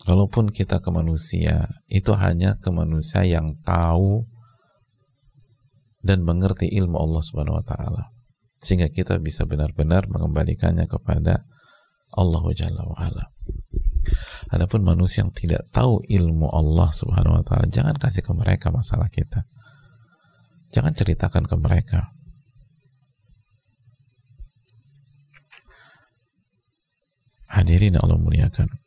Kalaupun 0.00 0.48
kita 0.48 0.80
ke 0.80 0.88
manusia, 0.88 1.68
itu 1.84 2.16
hanya 2.16 2.56
ke 2.56 2.72
manusia 2.72 3.20
yang 3.28 3.60
tahu 3.60 4.24
dan 6.00 6.24
mengerti 6.24 6.72
ilmu 6.72 6.96
Allah 6.96 7.20
Subhanahu 7.20 7.60
wa 7.60 7.64
taala. 7.64 8.02
Sehingga 8.64 8.88
kita 8.88 9.20
bisa 9.20 9.44
benar-benar 9.44 10.08
mengembalikannya 10.08 10.88
kepada 10.88 11.44
Allah 12.16 12.44
Jalla 12.56 12.82
wa 12.88 12.96
ala. 12.96 13.28
Adapun 14.50 14.82
manusia 14.82 15.22
yang 15.22 15.32
tidak 15.36 15.68
tahu 15.68 16.00
ilmu 16.08 16.48
Allah 16.48 16.88
Subhanahu 16.90 17.36
wa 17.40 17.44
taala, 17.44 17.68
jangan 17.68 18.00
kasih 18.00 18.24
ke 18.24 18.32
mereka 18.32 18.72
masalah 18.72 19.12
kita. 19.12 19.44
Jangan 20.72 20.96
ceritakan 20.96 21.44
ke 21.44 21.56
mereka. 21.60 22.00
Hadirin 27.50 28.00
Allah 28.00 28.16
muliakan. 28.16 28.79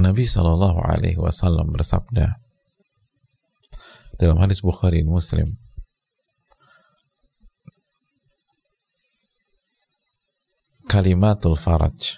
Nabi 0.00 0.24
Shallallahu 0.24 0.80
Alaihi 0.80 1.20
Wasallam 1.20 1.76
bersabda 1.76 2.40
dalam 4.16 4.40
hadis 4.40 4.64
Bukhari 4.64 5.04
Muslim, 5.04 5.60
kalimatul 10.88 11.52
faraj, 11.52 12.16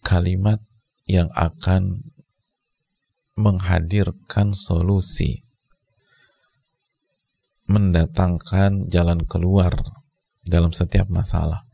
kalimat 0.00 0.64
yang 1.04 1.28
akan 1.36 2.08
menghadirkan 3.36 4.56
solusi, 4.56 5.44
mendatangkan 7.68 8.88
jalan 8.88 9.28
keluar 9.28 9.76
dalam 10.40 10.72
setiap 10.72 11.12
masalah 11.12 11.68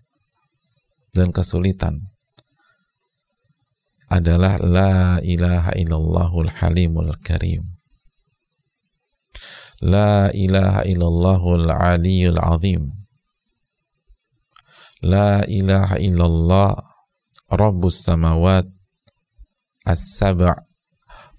dan 1.14 1.30
kesulitan 1.30 2.11
adalah 4.12 4.60
la 4.60 5.16
ilaha 5.24 5.72
illallahul 5.72 6.52
halimul 6.60 7.16
karim. 7.24 7.64
La 9.80 10.28
ilaha 10.36 10.84
illallahul 10.84 11.72
aliyul 11.72 12.36
azim. 12.36 12.92
La 15.00 15.40
ilaha 15.48 15.96
illallah 15.96 16.76
rabbus 17.48 18.04
samawat 18.04 18.68
as-sab' 19.88 20.60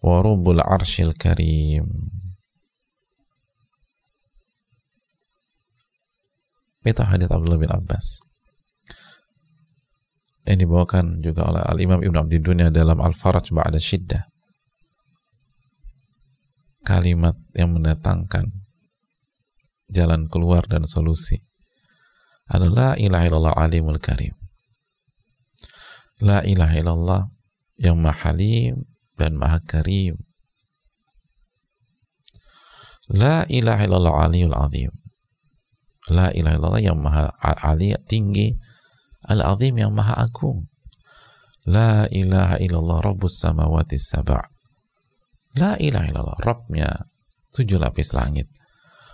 wa 0.04 0.16
rabbul 0.20 0.60
arshil 0.60 1.14
karim. 1.14 2.10
Itu 6.84 7.00
hadits 7.00 7.32
Abdullah 7.32 7.62
bin 7.64 7.72
Abbas 7.72 8.33
yang 10.43 10.60
dibawakan 10.60 11.23
juga 11.23 11.47
oleh 11.47 11.63
Al-Imam 11.63 12.03
Ibn 12.03 12.27
Abdi 12.27 12.38
Dunia 12.43 12.67
dalam 12.67 12.99
Al-Faraj 12.99 13.47
Ba'da 13.56 13.79
Shiddah 13.79 14.34
kalimat 16.84 17.39
yang 17.56 17.71
mendatangkan 17.71 18.51
jalan 19.88 20.27
keluar 20.27 20.67
dan 20.67 20.84
solusi 20.84 21.39
adalah 22.51 22.99
ilaha 22.99 23.23
illallah 23.23 23.56
alimul 23.56 23.99
karim. 24.03 24.36
La 26.19 26.43
ilaha 26.43 26.75
illallah 26.75 27.21
yang 27.79 27.97
maha 27.97 28.32
halim 28.32 28.84
dan 29.15 29.39
maha 29.39 29.63
karim. 29.63 30.19
La 33.08 33.47
ilaha 33.47 33.88
illallah 33.88 34.15
aliyul 34.27 34.56
azim. 34.56 34.91
La 36.12 36.36
ilaha 36.36 36.56
illallah 36.60 36.84
yang 36.84 36.99
maha 36.99 37.32
ali 37.39 37.95
tinggi 38.12 38.60
Al-Azim 39.24 39.80
yang 39.80 39.96
maha 39.96 40.20
agung. 40.20 40.68
La 41.64 42.12
ilaha 42.12 42.60
illallah 42.60 43.00
Rabbus 43.00 43.40
samawati 43.40 43.96
sabah. 43.96 44.44
La 45.56 45.80
ilaha 45.80 46.06
illallah 46.12 46.40
Rabbnya 46.44 46.90
tujuh 47.56 47.80
lapis 47.80 48.12
langit. 48.12 48.52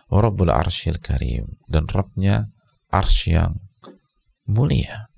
Rabbul 0.10 0.50
arshil 0.50 0.98
karim. 0.98 1.62
Dan 1.69 1.86
Rabbnya 1.86 2.50
arsh 2.89 3.30
yang 3.30 3.62
mulia. 4.49 5.14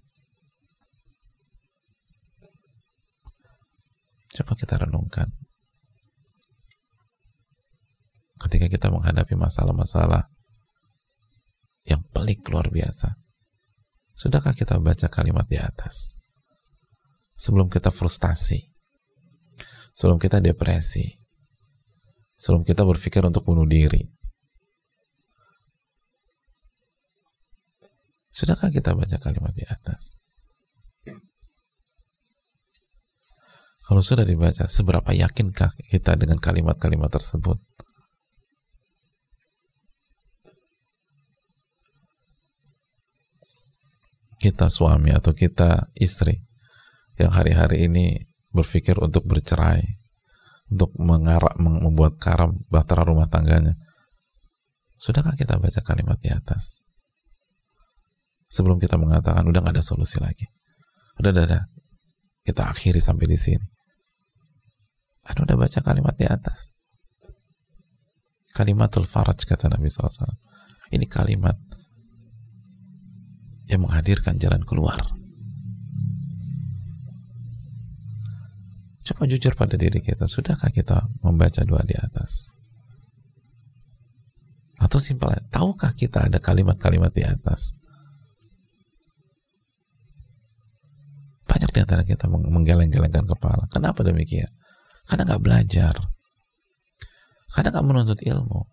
Coba 4.36 4.56
kita 4.60 4.76
renungkan. 4.84 5.32
Ketika 8.42 8.68
kita 8.68 8.92
menghadapi 8.92 9.38
masalah-masalah 9.38 10.28
yang 11.88 12.04
pelik 12.12 12.44
luar 12.52 12.68
biasa 12.68 13.21
Sudahkah 14.16 14.54
kita 14.54 14.78
baca 14.78 15.08
kalimat 15.08 15.48
di 15.48 15.58
atas? 15.58 16.16
Sebelum 17.36 17.72
kita 17.72 17.90
frustasi, 17.90 18.70
sebelum 19.92 20.22
kita 20.22 20.38
depresi, 20.38 21.10
sebelum 22.38 22.62
kita 22.62 22.86
berpikir 22.86 23.26
untuk 23.26 23.46
bunuh 23.46 23.66
diri. 23.66 24.06
Sudahkah 28.32 28.72
kita 28.72 28.96
baca 28.96 29.18
kalimat 29.20 29.52
di 29.52 29.66
atas? 29.68 30.22
Kalau 33.82 34.00
sudah 34.00 34.24
dibaca, 34.24 34.72
seberapa 34.72 35.12
yakinkah 35.12 35.76
kita 35.92 36.16
dengan 36.16 36.40
kalimat-kalimat 36.40 37.12
tersebut? 37.12 37.60
Kita 44.42 44.74
suami 44.74 45.14
atau 45.14 45.38
kita 45.38 45.94
istri 45.94 46.42
yang 47.22 47.30
hari-hari 47.30 47.86
ini 47.86 48.26
berpikir 48.50 48.98
untuk 48.98 49.30
bercerai, 49.30 50.02
untuk 50.74 50.90
mengarak, 50.98 51.54
membuat 51.62 52.18
karam 52.18 52.58
bahtera 52.66 53.06
rumah 53.06 53.30
tangganya. 53.30 53.78
Sudahkah 54.98 55.38
kita 55.38 55.62
baca 55.62 55.82
kalimat 55.86 56.18
di 56.18 56.34
atas? 56.34 56.82
Sebelum 58.50 58.82
kita 58.82 58.98
mengatakan 58.98 59.46
udah 59.46 59.62
gak 59.62 59.78
ada 59.78 59.86
solusi 59.86 60.18
lagi. 60.18 60.50
Udah, 61.22 61.30
udah, 61.30 61.46
udah. 61.46 61.64
Kita 62.42 62.74
akhiri 62.74 62.98
sampai 62.98 63.30
di 63.30 63.38
sini. 63.38 63.68
Anda 65.22 65.46
udah 65.46 65.58
baca 65.62 65.80
kalimat 65.86 66.18
di 66.18 66.26
atas. 66.26 66.74
Kalimatul 68.52 69.06
faraj 69.06 69.46
kata 69.46 69.70
Nabi 69.70 69.88
SAW. 69.88 70.36
Ini 70.92 71.06
kalimat 71.08 71.56
yang 73.72 73.88
menghadirkan 73.88 74.36
jalan 74.36 74.60
keluar. 74.68 75.00
Coba 79.08 79.24
jujur 79.26 79.56
pada 79.56 79.80
diri 79.80 80.04
kita, 80.04 80.28
sudahkah 80.28 80.70
kita 80.70 81.08
membaca 81.24 81.64
doa 81.64 81.82
di 81.88 81.96
atas? 81.96 82.52
Atau 84.78 85.00
simpel, 85.00 85.32
tahukah 85.48 85.96
kita 85.96 86.28
ada 86.28 86.38
kalimat-kalimat 86.44 87.14
di 87.16 87.24
atas? 87.24 87.78
Banyak 91.46 91.72
di 91.76 91.80
antara 91.84 92.04
kita 92.08 92.32
menggeleng-gelengkan 92.32 93.28
kepala. 93.28 93.68
Kenapa 93.68 94.02
demikian? 94.08 94.48
Karena 95.04 95.28
nggak 95.28 95.44
belajar. 95.44 95.96
Karena 97.52 97.70
nggak 97.76 97.88
menuntut 97.88 98.20
ilmu. 98.24 98.71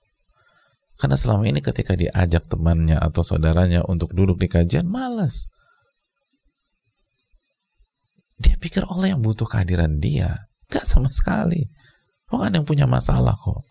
Karena 0.98 1.14
selama 1.14 1.46
ini 1.46 1.62
ketika 1.62 1.94
diajak 1.94 2.50
temannya 2.50 2.98
atau 2.98 3.22
saudaranya 3.22 3.86
untuk 3.86 4.10
duduk 4.10 4.42
di 4.42 4.50
kajian, 4.50 4.90
malas. 4.90 5.46
Dia 8.34 8.58
pikir 8.58 8.82
Allah 8.82 9.14
yang 9.14 9.22
butuh 9.22 9.46
kehadiran 9.46 10.02
dia. 10.02 10.50
Gak 10.66 10.82
sama 10.82 11.06
sekali. 11.14 11.70
Bukan 12.26 12.50
yang 12.50 12.66
punya 12.66 12.90
masalah 12.90 13.38
kok. 13.38 13.62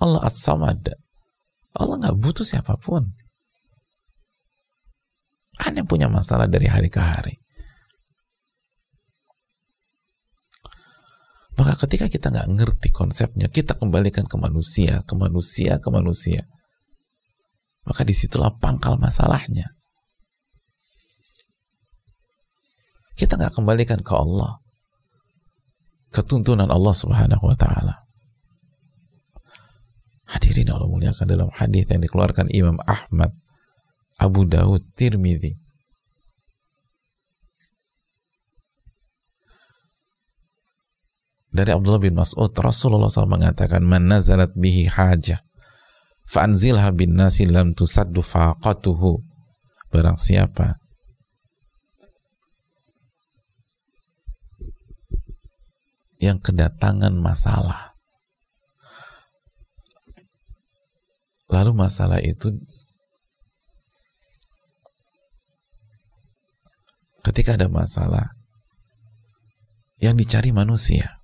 Allah 0.00 0.24
as-samad. 0.24 0.96
Allah 1.76 1.96
gak 2.00 2.16
butuh 2.16 2.44
siapa 2.44 2.80
pun. 2.80 3.12
Ada 5.60 5.84
yang 5.84 5.88
punya 5.90 6.08
masalah 6.08 6.48
dari 6.48 6.72
hari 6.72 6.88
ke 6.88 7.00
hari. 7.04 7.36
Maka 11.58 11.74
ketika 11.74 12.06
kita 12.06 12.30
nggak 12.30 12.48
ngerti 12.54 12.88
konsepnya, 12.94 13.50
kita 13.50 13.74
kembalikan 13.74 14.30
ke 14.30 14.36
manusia, 14.38 15.02
ke 15.02 15.14
manusia, 15.18 15.82
ke 15.82 15.88
manusia. 15.90 16.46
Maka 17.82 18.06
di 18.06 18.14
situlah 18.14 18.54
pangkal 18.62 18.94
masalahnya. 18.94 19.74
Kita 23.18 23.34
nggak 23.34 23.58
kembalikan 23.58 23.98
ke 23.98 24.14
Allah. 24.14 24.62
Ketuntunan 26.14 26.70
Allah 26.70 26.94
subhanahu 26.94 27.42
wa 27.42 27.56
ta'ala. 27.58 28.06
Hadirin 30.30 30.70
Allah 30.70 30.86
muliakan 30.86 31.26
dalam 31.26 31.50
hadis 31.50 31.90
yang 31.90 31.98
dikeluarkan 31.98 32.54
Imam 32.54 32.78
Ahmad, 32.86 33.34
Abu 34.22 34.46
Daud, 34.46 34.86
Tirmidzi 34.94 35.67
dari 41.48 41.72
Abdullah 41.72 42.02
bin 42.02 42.16
Mas'ud 42.16 42.52
Rasulullah 42.52 43.08
SAW 43.08 43.40
mengatakan 43.40 43.80
man 43.80 44.04
nazalat 44.04 44.52
bihi 44.52 44.88
hajah 44.88 45.40
fa'anzilha 46.28 46.92
bin 46.92 47.16
nasi 47.16 47.48
lam 47.48 47.72
tusaddu 47.72 48.20
faqatuhu. 48.20 49.24
Barang 49.88 50.20
siapa 50.20 50.76
yang 56.20 56.36
kedatangan 56.42 57.14
masalah 57.16 57.96
lalu 61.48 61.72
masalah 61.72 62.20
itu 62.20 62.52
ketika 67.24 67.56
ada 67.56 67.70
masalah 67.70 68.34
yang 70.02 70.18
dicari 70.18 70.52
manusia 70.52 71.17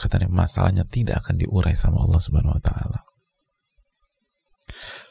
katanya 0.00 0.32
masalahnya 0.32 0.88
tidak 0.88 1.20
akan 1.20 1.36
diurai 1.36 1.76
sama 1.76 2.00
Allah 2.00 2.20
Subhanahu 2.20 2.56
wa 2.56 2.62
taala. 2.64 3.00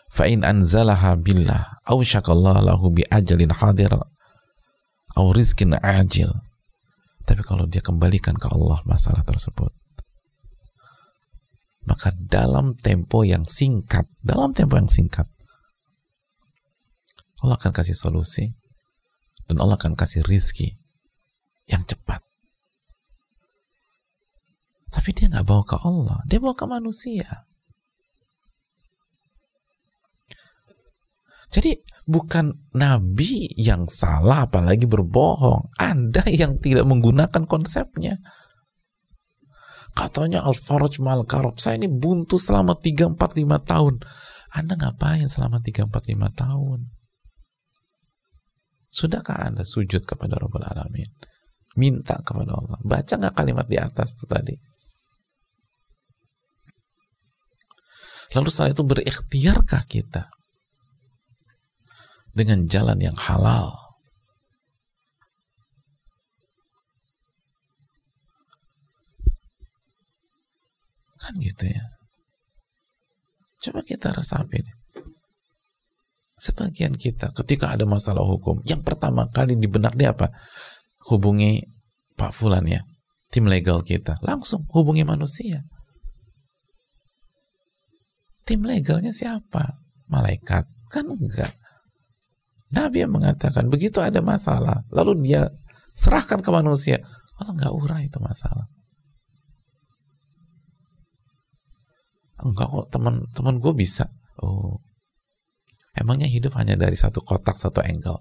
Fa 0.10 0.26
in 0.26 0.42
anzalaha 0.42 1.14
billah 1.22 1.86
aw 1.86 1.98
syakallahu 2.02 2.66
lahu 2.66 2.90
bi 2.90 3.06
ajalin 3.14 3.54
hadir 3.54 3.94
aw 5.14 5.26
rizkin 5.30 5.78
ajil. 5.78 6.34
Tapi 7.30 7.46
kalau 7.46 7.70
dia 7.70 7.86
kembalikan 7.86 8.34
ke 8.34 8.50
Allah 8.50 8.82
masalah 8.90 9.22
tersebut, 9.22 9.70
maka 11.86 12.10
dalam 12.18 12.74
tempo 12.74 13.22
yang 13.22 13.46
singkat, 13.46 14.10
dalam 14.18 14.50
tempo 14.58 14.82
yang 14.82 14.90
singkat, 14.90 15.30
Allah 17.46 17.56
akan 17.56 17.70
kasih 17.70 17.94
solusi 17.94 18.50
dan 19.46 19.62
Allah 19.62 19.78
akan 19.78 19.94
kasih 19.94 20.26
rizki 20.26 20.78
yang 21.70 21.86
cepat. 21.86 22.29
Tapi 25.10 25.26
dia 25.26 25.34
nggak 25.34 25.48
bawa 25.50 25.64
ke 25.66 25.78
Allah, 25.82 26.22
dia 26.30 26.38
bawa 26.38 26.54
ke 26.54 26.70
manusia. 26.70 27.26
Jadi 31.50 31.82
bukan 32.06 32.70
Nabi 32.78 33.50
yang 33.58 33.90
salah 33.90 34.46
apalagi 34.46 34.86
berbohong. 34.86 35.74
Anda 35.82 36.22
yang 36.30 36.62
tidak 36.62 36.86
menggunakan 36.86 37.50
konsepnya. 37.50 38.22
Katanya 39.98 40.46
Al-Faraj 40.46 41.02
mal 41.02 41.26
karob. 41.26 41.58
Saya 41.58 41.82
ini 41.82 41.90
buntu 41.90 42.38
selama 42.38 42.78
3, 42.78 43.10
4, 43.10 43.18
5 43.18 43.66
tahun. 43.66 44.06
Anda 44.54 44.78
ngapain 44.78 45.26
selama 45.26 45.58
3, 45.58 45.90
4, 45.90 45.90
5 45.90 46.30
tahun? 46.38 46.86
Sudahkah 48.94 49.42
Anda 49.42 49.66
sujud 49.66 50.06
kepada 50.06 50.38
Rabbul 50.38 50.70
Alamin? 50.70 51.10
Minta 51.82 52.22
kepada 52.22 52.54
Allah. 52.54 52.78
Baca 52.86 53.14
nggak 53.18 53.34
kalimat 53.34 53.66
di 53.66 53.82
atas 53.82 54.14
itu 54.14 54.30
tadi? 54.30 54.78
Lalu 58.38 58.48
setelah 58.54 58.72
itu 58.78 58.84
berikhtiarkah 58.86 59.84
kita 59.90 60.30
dengan 62.30 62.70
jalan 62.70 63.02
yang 63.02 63.18
halal? 63.18 63.74
Kan 71.20 71.34
gitu 71.42 71.68
ya. 71.68 71.84
Coba 73.60 73.82
kita 73.84 74.14
resapi 74.14 74.62
nih. 74.62 74.78
Sebagian 76.40 76.96
kita 76.96 77.36
ketika 77.36 77.76
ada 77.76 77.84
masalah 77.84 78.24
hukum, 78.24 78.64
yang 78.64 78.80
pertama 78.80 79.28
kali 79.28 79.60
di 79.60 79.68
benak 79.68 80.00
dia 80.00 80.16
apa? 80.16 80.32
Hubungi 81.12 81.60
Pak 82.16 82.32
Fulan 82.32 82.64
ya, 82.64 82.80
tim 83.28 83.52
legal 83.52 83.84
kita. 83.84 84.16
Langsung 84.24 84.64
hubungi 84.72 85.04
manusia 85.04 85.68
tim 88.50 88.66
legalnya 88.66 89.14
siapa? 89.14 89.78
Malaikat? 90.10 90.66
Kan 90.90 91.14
enggak. 91.14 91.54
Nabi 92.74 93.06
yang 93.06 93.14
mengatakan 93.14 93.70
begitu 93.70 94.02
ada 94.02 94.26
masalah, 94.26 94.82
lalu 94.90 95.22
dia 95.22 95.54
serahkan 95.94 96.42
ke 96.42 96.50
manusia. 96.50 96.98
Allah 97.38 97.54
nggak 97.54 97.74
urai 97.78 98.10
itu 98.10 98.18
masalah. 98.18 98.66
Enggak 102.42 102.68
kok 102.74 102.88
teman-teman 102.90 103.56
gue 103.62 103.74
bisa. 103.78 104.10
Oh, 104.42 104.82
emangnya 105.94 106.26
hidup 106.26 106.58
hanya 106.58 106.74
dari 106.74 106.98
satu 106.98 107.22
kotak 107.22 107.54
satu 107.62 107.86
angle. 107.86 108.18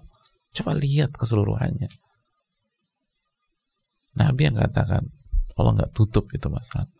Coba 0.53 0.77
lihat 0.77 1.09
keseluruhannya. 1.17 1.89
Nabi 4.17 4.41
yang 4.45 4.61
katakan 4.61 5.09
Allah 5.57 5.71
nggak 5.73 5.93
tutup 5.97 6.29
itu 6.37 6.45
masalah. 6.53 6.98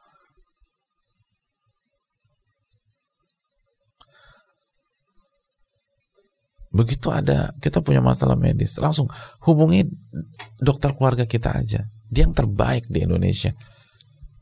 Begitu 6.70 7.10
ada 7.10 7.50
kita 7.58 7.82
punya 7.82 7.98
masalah 7.98 8.38
medis, 8.38 8.78
langsung 8.78 9.10
hubungi 9.42 9.90
dokter 10.62 10.94
keluarga 10.94 11.26
kita 11.26 11.58
aja. 11.58 11.82
Dia 12.10 12.30
yang 12.30 12.38
terbaik 12.38 12.86
di 12.90 13.06
Indonesia. 13.06 13.50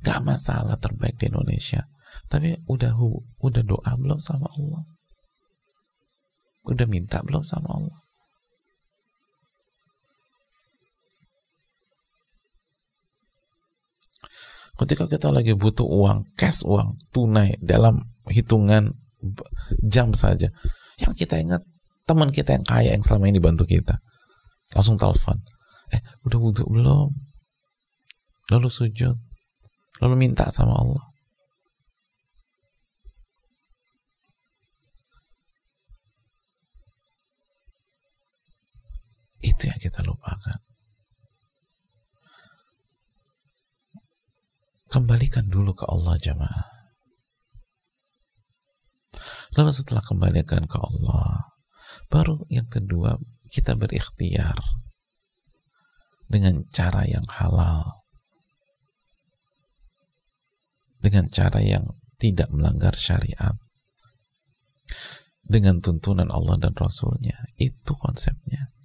Gak 0.03 0.23
masalah 0.23 0.75
terbaik 0.75 1.15
di 1.19 1.31
Indonesia. 1.31 1.87
Tapi 2.27 2.67
udah 2.67 2.91
udah 3.39 3.63
doa 3.63 3.91
belum 3.95 4.19
sama 4.19 4.47
Allah? 4.59 4.83
Udah 6.67 6.87
minta 6.87 7.23
belum 7.23 7.47
sama 7.47 7.71
Allah? 7.71 7.99
Ketika 14.77 15.09
kita 15.09 15.33
lagi 15.33 15.57
butuh 15.57 15.87
uang, 15.87 16.37
cash 16.37 16.61
uang, 16.61 17.01
tunai 17.09 17.57
dalam 17.57 18.13
hitungan 18.29 18.93
jam 19.81 20.13
saja, 20.13 20.53
yang 21.01 21.17
kita 21.17 21.41
ingat 21.41 21.65
teman 22.07 22.31
kita 22.31 22.55
yang 22.55 22.65
kaya 22.65 22.95
yang 22.95 23.03
selama 23.03 23.27
ini 23.27 23.43
bantu 23.43 23.67
kita. 23.67 23.99
Langsung 24.71 24.95
telepon. 24.95 25.43
Eh 25.91 26.01
udah 26.23 26.39
wudhu 26.39 26.63
belum? 26.63 27.11
Lalu 28.55 28.67
sujud. 28.71 29.15
Lalu 29.99 30.15
minta 30.15 30.47
sama 30.47 30.79
Allah. 30.79 31.05
Itu 39.43 39.67
yang 39.67 39.79
kita 39.79 40.01
lupakan. 40.07 40.59
Kembalikan 44.87 45.51
dulu 45.51 45.75
ke 45.75 45.83
Allah 45.83 46.15
jamaah. 46.15 46.67
Lalu 49.59 49.71
setelah 49.73 50.03
kembalikan 50.05 50.63
ke 50.69 50.77
Allah, 50.77 51.56
baru 52.07 52.43
yang 52.47 52.67
kedua 52.67 53.19
kita 53.47 53.75
berikhtiar 53.75 54.59
dengan 56.27 56.63
cara 56.67 57.07
yang 57.07 57.23
halal. 57.31 58.03
Dengan 60.99 61.31
cara 61.31 61.63
yang 61.63 61.95
tidak 62.19 62.51
melanggar 62.51 62.93
syariat. 62.99 63.55
Dengan 65.47 65.79
tuntunan 65.79 66.27
Allah 66.27 66.59
dan 66.59 66.75
Rasulnya. 66.75 67.47
Itu 67.55 67.95
konsepnya. 67.95 68.75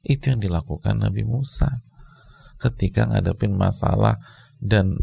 Itu 0.00 0.32
yang 0.32 0.40
dilakukan 0.40 1.04
Nabi 1.04 1.28
Musa 1.28 1.84
ketika 2.56 3.08
ngadepin 3.08 3.56
masalah 3.56 4.16
dan 4.60 4.96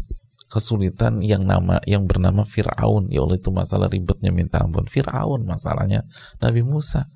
kesulitan 0.50 1.20
yang 1.20 1.44
nama 1.44 1.78
yang 1.84 2.08
bernama 2.08 2.46
Firaun 2.46 3.10
ya 3.12 3.20
Allah 3.20 3.36
itu 3.36 3.50
masalah 3.52 3.90
ribetnya 3.90 4.32
minta 4.32 4.62
ampun 4.62 4.86
Firaun 4.88 5.44
masalahnya 5.44 6.06
Nabi 6.40 6.64
Musa 6.64 7.10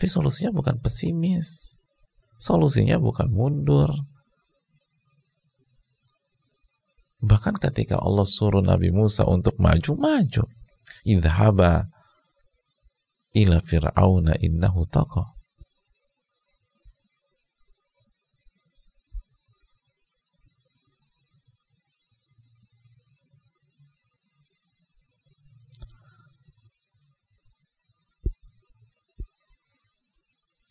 tapi 0.00 0.08
solusinya 0.08 0.56
bukan 0.56 0.80
pesimis. 0.80 1.76
Solusinya 2.40 2.96
bukan 2.96 3.28
mundur. 3.28 3.92
Bahkan 7.20 7.60
ketika 7.60 8.00
Allah 8.00 8.24
suruh 8.24 8.64
Nabi 8.64 8.96
Musa 8.96 9.28
untuk 9.28 9.60
maju 9.60 10.00
maju 10.00 10.48
idhaba 11.04 11.92
ila 13.36 13.60
fir'auna 13.60 14.40
innahu 14.40 14.88
taqah 14.88 15.36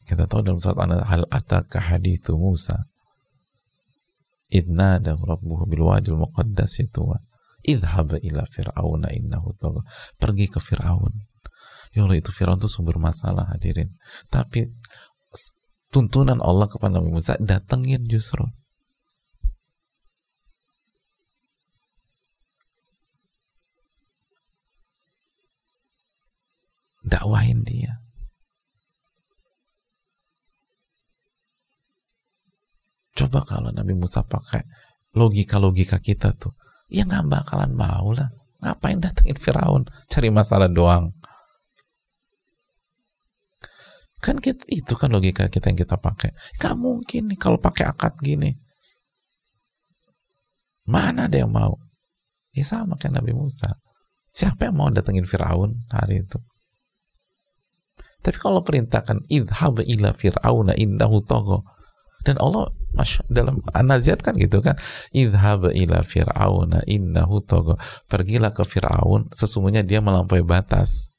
Kita 0.10 0.26
tahu 0.26 0.41
dalam 0.41 0.57
surat 0.57 0.82
an 0.82 1.05
hal 1.05 1.30
ataka 1.30 1.78
hadithu 1.78 2.34
Musa. 2.34 2.89
Idnada 4.49 5.14
rabbuhu 5.14 5.70
bil 5.70 5.86
wadil 5.86 6.18
muqaddas 6.18 6.82
itu 6.82 7.05
idhab 7.62 8.18
ila 8.18 8.41
fir'auna 8.49 9.14
innahu 9.14 9.53
tagha. 9.62 9.86
Pergi 10.18 10.49
ke 10.49 10.57
Fir'aun. 10.57 11.14
Ya 11.93 12.01
Allah 12.01 12.18
itu 12.18 12.34
Fir'aun 12.34 12.57
itu 12.57 12.66
sumber 12.66 12.97
masalah 12.97 13.53
hadirin. 13.53 13.93
Tapi 14.34 14.74
tuntunan 15.93 16.41
Allah 16.41 16.66
kepada 16.66 16.97
Nabi 16.97 17.14
Musa 17.14 17.38
datengin 17.38 18.10
justru. 18.10 18.49
dakwahin 27.10 27.66
dia 27.66 27.97
Coba 33.20 33.43
kalau 33.43 33.76
Nabi 33.76 33.91
Musa 33.99 34.24
pakai 34.24 34.63
logika-logika 35.11 35.99
kita 35.99 36.32
tuh, 36.39 36.55
ya 36.88 37.03
nggak 37.03 37.28
bakalan 37.28 37.76
mau 37.76 38.15
lah. 38.15 38.32
Ngapain 38.63 38.99
datengin 38.99 39.36
Firaun 39.36 39.84
cari 40.07 40.32
masalah 40.32 40.72
doang? 40.72 41.11
Kan 44.20 44.39
kita, 44.39 44.67
itu 44.67 44.95
kan 44.95 45.11
logika 45.11 45.47
kita 45.51 45.72
yang 45.72 45.80
kita 45.80 45.95
pakai. 45.95 46.36
Gak 46.59 46.76
mungkin 46.76 47.32
nih 47.32 47.39
kalau 47.39 47.55
pakai 47.55 47.88
akad 47.88 48.20
gini. 48.20 48.51
Mana 50.84 51.32
ada 51.32 51.39
yang 51.39 51.51
mau? 51.51 51.80
Ya 52.51 52.67
sama 52.67 52.99
kayak 52.99 53.24
Nabi 53.24 53.32
Musa. 53.32 53.80
Siapa 54.36 54.67
yang 54.67 54.76
mau 54.76 54.91
datengin 54.91 55.24
Firaun 55.24 55.88
hari 55.88 56.28
itu? 56.28 56.36
Tapi 58.20 58.36
kalau 58.36 58.59
perintahkan 58.59 59.24
idhab 59.32 59.80
ila 59.80 60.11
fir'auna 60.11 60.76
indahu 60.76 61.24
togo 61.24 61.63
dan 62.28 62.36
Allah 62.43 62.76
Masya, 62.89 63.24
dalam 63.32 63.63
An-Naziat 63.72 64.20
kan 64.20 64.36
gitu 64.36 64.59
kan 64.59 64.76
idhab 65.15 65.72
ila 65.72 66.03
fir'auna 66.03 66.84
innahu 66.89 67.39
togo 67.45 67.80
pergilah 68.11 68.51
ke 68.51 68.65
Fir'aun 68.65 69.30
sesungguhnya 69.32 69.86
dia 69.86 70.03
melampaui 70.03 70.43
batas. 70.43 71.13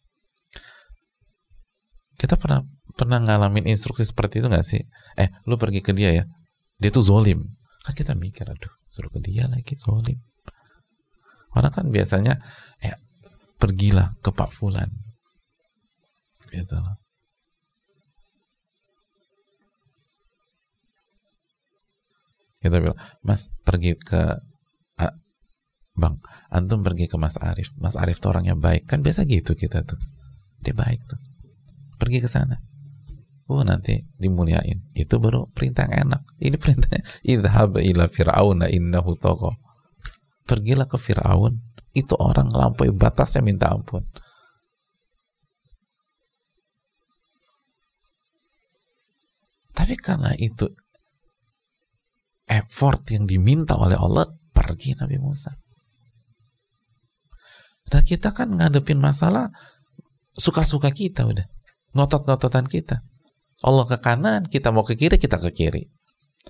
Kita 2.21 2.37
pernah 2.37 2.67
pernah 2.93 3.17
ngalamin 3.23 3.65
instruksi 3.71 4.05
seperti 4.05 4.45
itu 4.45 4.53
gak 4.53 4.67
sih? 4.67 4.83
Eh 5.17 5.33
lu 5.49 5.57
pergi 5.57 5.81
ke 5.81 5.97
dia 5.97 6.13
ya. 6.13 6.25
Dia 6.77 6.93
tuh 6.93 7.07
zolim. 7.07 7.49
Kan 7.81 7.97
kita 7.97 8.13
mikir 8.13 8.45
aduh 8.45 8.75
suruh 8.93 9.09
ke 9.09 9.25
dia 9.25 9.49
lagi 9.49 9.73
zolim. 9.79 10.21
Orang 11.57 11.73
kan 11.73 11.89
biasanya 11.89 12.45
eh 12.85 12.93
pergilah 13.57 14.21
ke 14.21 14.35
Pak 14.35 14.53
Fulan. 14.53 14.91
Gitu 16.51 16.77
loh 16.77 17.10
kita 22.61 22.77
bilang 22.79 22.99
mas 23.25 23.51
pergi 23.65 23.97
ke 23.97 24.37
uh, 25.01 25.15
bang 25.97 26.15
antum 26.53 26.85
pergi 26.85 27.09
ke 27.09 27.17
mas 27.17 27.41
Arif 27.41 27.73
mas 27.81 27.97
Arif 27.97 28.21
tuh 28.21 28.33
orangnya 28.37 28.55
baik. 28.57 28.85
Kan 28.87 29.01
biasa 29.01 29.25
gitu 29.25 29.57
kita 29.57 29.83
tuh. 29.85 29.99
Dia 30.61 30.77
baik 30.77 31.01
tuh. 31.09 31.21
Pergi 31.97 32.21
ke 32.21 32.29
sana. 32.29 32.61
Oh 33.51 33.65
nanti 33.65 34.05
dimuliain. 34.21 34.87
Itu 34.95 35.19
baru 35.19 35.49
perintah 35.51 35.89
yang 35.89 36.07
enak. 36.07 36.23
Ini 36.39 36.57
perintahnya 36.61 37.03
idhab 37.25 37.81
ila 37.81 38.07
fir'auna 38.07 38.71
innahu 38.71 39.17
toko 39.19 39.71
pergilah 40.51 40.91
ke 40.91 40.99
Fir'aun. 40.99 41.63
Itu 41.95 42.19
orang 42.19 42.51
ngelampaui 42.51 42.91
batasnya 42.91 43.47
minta 43.47 43.71
ampun. 43.71 44.03
Tapi 49.71 49.95
karena 49.95 50.35
itu 50.35 50.67
effort 52.51 53.07
yang 53.15 53.31
diminta 53.31 53.79
oleh 53.79 53.95
Allah 53.95 54.27
pergi 54.51 54.99
Nabi 54.99 55.17
Musa. 55.23 55.55
Dan 57.87 58.03
kita 58.03 58.35
kan 58.35 58.51
ngadepin 58.51 58.99
masalah 58.99 59.51
suka-suka 60.35 60.91
kita 60.91 61.27
udah. 61.27 61.47
Ngotot-ngototan 61.95 62.67
kita. 62.67 63.03
Allah 63.63 63.87
ke 63.87 63.99
kanan 63.99 64.47
kita 64.47 64.75
mau 64.75 64.83
ke 64.83 64.99
kiri 64.99 65.19
kita 65.19 65.39
ke 65.39 65.51
kiri. 65.55 65.87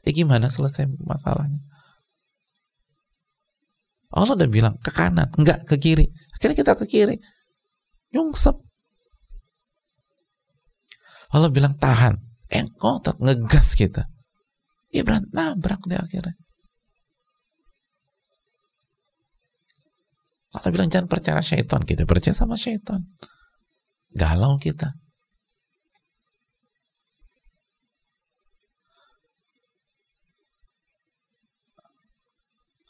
Ya 0.05 0.11
gimana 0.12 0.48
selesai 0.48 0.88
masalahnya? 1.05 1.61
Allah 4.11 4.34
udah 4.36 4.51
bilang 4.51 4.74
ke 4.80 4.90
kanan 4.92 5.28
enggak 5.36 5.64
ke 5.68 5.76
kiri. 5.80 6.12
Akhirnya 6.36 6.57
kita 6.57 6.72
ke 6.76 6.84
kiri. 6.88 7.16
Nyungsep. 8.12 8.57
Allah 11.30 11.48
bilang 11.48 11.78
tahan. 11.78 12.20
Eh 12.51 12.66
ngotot 12.78 13.22
ngegas 13.22 13.78
kita 13.78 14.11
Ya 14.91 15.07
berantem 15.07 15.30
nabrak 15.30 15.86
deh 15.86 15.99
akhirnya. 15.99 16.34
Kalau 20.51 20.68
bilang 20.74 20.91
jangan 20.91 21.07
percaya 21.07 21.38
syaitan, 21.38 21.86
kita 21.86 22.03
percaya 22.11 22.34
sama 22.34 22.59
syaitan. 22.59 22.99
Galau 24.11 24.59
kita. 24.59 24.99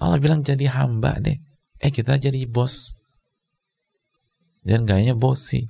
Allah 0.00 0.16
bilang 0.16 0.40
jadi 0.40 0.72
hamba 0.72 1.20
deh. 1.20 1.36
Eh 1.84 1.92
kita 1.92 2.16
jadi 2.16 2.48
bos. 2.48 2.96
Dan 4.64 4.88
gayanya 4.88 5.12
bosi. 5.12 5.68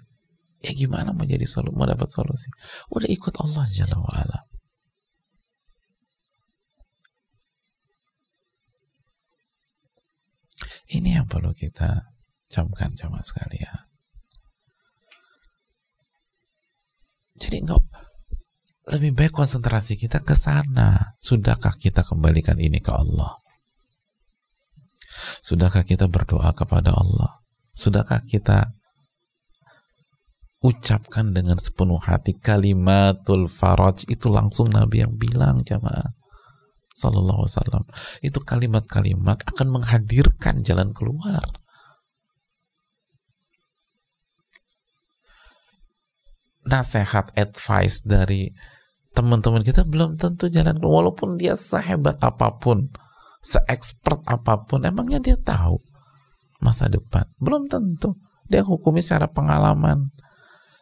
Ya 0.62 0.70
gimana 0.70 1.11
mau 1.11 1.26
jadi 1.26 1.43
solusi, 1.49 1.74
mau 1.74 1.89
dapat 1.89 2.07
solusi? 2.12 2.47
Udah 2.95 3.09
ikut 3.11 3.35
Allah 3.43 3.66
Jalla 3.66 3.99
wa'ala. 3.99 4.49
Ini 10.91 11.22
yang 11.22 11.26
perlu 11.30 11.55
kita 11.55 12.11
camkan 12.51 12.91
jamaah 12.99 13.22
sekalian. 13.22 13.86
Jadi 17.41 17.57
enggak 17.62 17.80
lebih 18.91 19.14
baik 19.14 19.32
konsentrasi 19.32 19.95
kita 19.95 20.20
ke 20.26 20.34
sana. 20.34 21.14
Sudahkah 21.22 21.78
kita 21.78 22.03
kembalikan 22.03 22.59
ini 22.59 22.82
ke 22.82 22.91
Allah? 22.91 23.38
Sudahkah 25.47 25.86
kita 25.86 26.11
berdoa 26.11 26.51
kepada 26.53 26.91
Allah? 26.91 27.38
Sudahkah 27.70 28.26
kita 28.26 28.74
ucapkan 30.61 31.32
dengan 31.32 31.57
sepenuh 31.57 32.03
hati 32.03 32.36
kalimatul 32.36 33.49
faraj 33.49 34.05
itu 34.11 34.28
langsung 34.28 34.68
Nabi 34.68 35.07
yang 35.07 35.16
bilang 35.16 35.64
jamaah 35.64 36.20
Sallallahu 36.91 37.47
itu 38.20 38.38
kalimat-kalimat 38.43 39.47
akan 39.47 39.66
menghadirkan 39.70 40.59
jalan 40.61 40.91
keluar. 40.91 41.47
Nasihat, 46.66 47.34
advice 47.34 48.05
dari 48.05 48.53
teman-teman 49.11 49.66
kita 49.66 49.82
belum 49.82 50.20
tentu 50.20 50.47
jalan 50.47 50.78
keluar, 50.78 51.03
walaupun 51.09 51.34
dia 51.34 51.59
sehebat 51.59 52.20
apa 52.22 52.59
pun 52.62 52.91
seekspert 53.41 54.22
apa 54.28 54.68
pun, 54.68 54.84
emangnya 54.84 55.18
dia 55.18 55.34
tahu 55.41 55.80
masa 56.61 56.86
depan? 56.86 57.26
Belum 57.41 57.66
tentu. 57.66 58.14
Dia 58.47 58.62
hukumi 58.62 59.01
secara 59.01 59.26
pengalaman. 59.26 60.12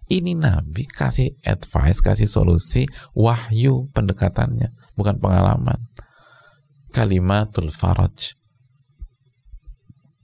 Ini 0.09 0.33
Nabi 0.37 0.89
kasih 0.89 1.37
advice, 1.45 2.01
kasih 2.01 2.25
solusi, 2.25 2.89
wahyu 3.13 3.93
pendekatannya, 3.93 4.73
bukan 4.97 5.21
pengalaman. 5.21 5.88
Kalimatul 6.89 7.69
faraj. 7.69 8.33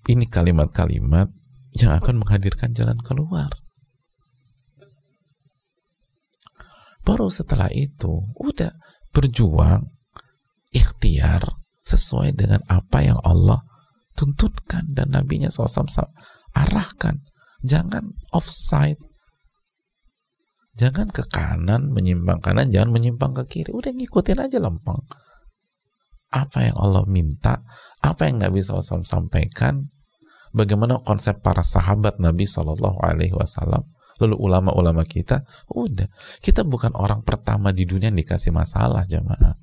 Ini 0.05 0.29
kalimat-kalimat 0.29 1.29
yang 1.77 1.93
akan 1.97 2.21
menghadirkan 2.21 2.77
jalan 2.77 3.01
keluar. 3.01 3.49
Baru 7.05 7.29
setelah 7.29 7.69
itu, 7.69 8.33
udah 8.41 8.73
berjuang, 9.13 9.93
ikhtiar 10.73 11.45
sesuai 11.85 12.33
dengan 12.33 12.65
apa 12.65 13.05
yang 13.05 13.21
Allah 13.21 13.61
tuntutkan 14.17 14.89
dan 14.97 15.13
nabinya 15.13 15.53
SAW 15.53 15.85
arahkan. 16.57 17.21
Jangan 17.61 18.13
offside. 18.33 19.01
Jangan 20.75 21.13
ke 21.13 21.23
kanan, 21.29 21.93
menyimpang 21.93 22.43
kanan, 22.43 22.73
jangan 22.73 22.91
menyimpang 22.91 23.37
ke 23.37 23.45
kiri. 23.47 23.71
Udah 23.71 23.95
ngikutin 23.95 24.43
aja 24.43 24.59
lempeng. 24.59 25.01
Apa 26.35 26.67
yang 26.67 26.77
Allah 26.83 27.07
minta, 27.07 27.63
apa 28.03 28.27
yang 28.27 28.43
Nabi 28.43 28.59
SAW 28.59 29.07
sampaikan, 29.07 29.95
bagaimana 30.51 30.99
konsep 31.07 31.39
para 31.39 31.63
sahabat 31.63 32.19
Nabi 32.19 32.43
Shallallahu 32.43 32.99
Alaihi 33.07 33.39
Wasallam, 33.39 33.87
lalu 34.19 34.35
ulama-ulama 34.39 35.07
kita, 35.07 35.47
udah 35.71 36.11
kita 36.43 36.67
bukan 36.67 36.91
orang 36.99 37.23
pertama 37.23 37.71
di 37.71 37.87
dunia 37.87 38.11
yang 38.11 38.19
dikasih 38.19 38.51
masalah 38.51 39.07
jamaah. 39.07 39.55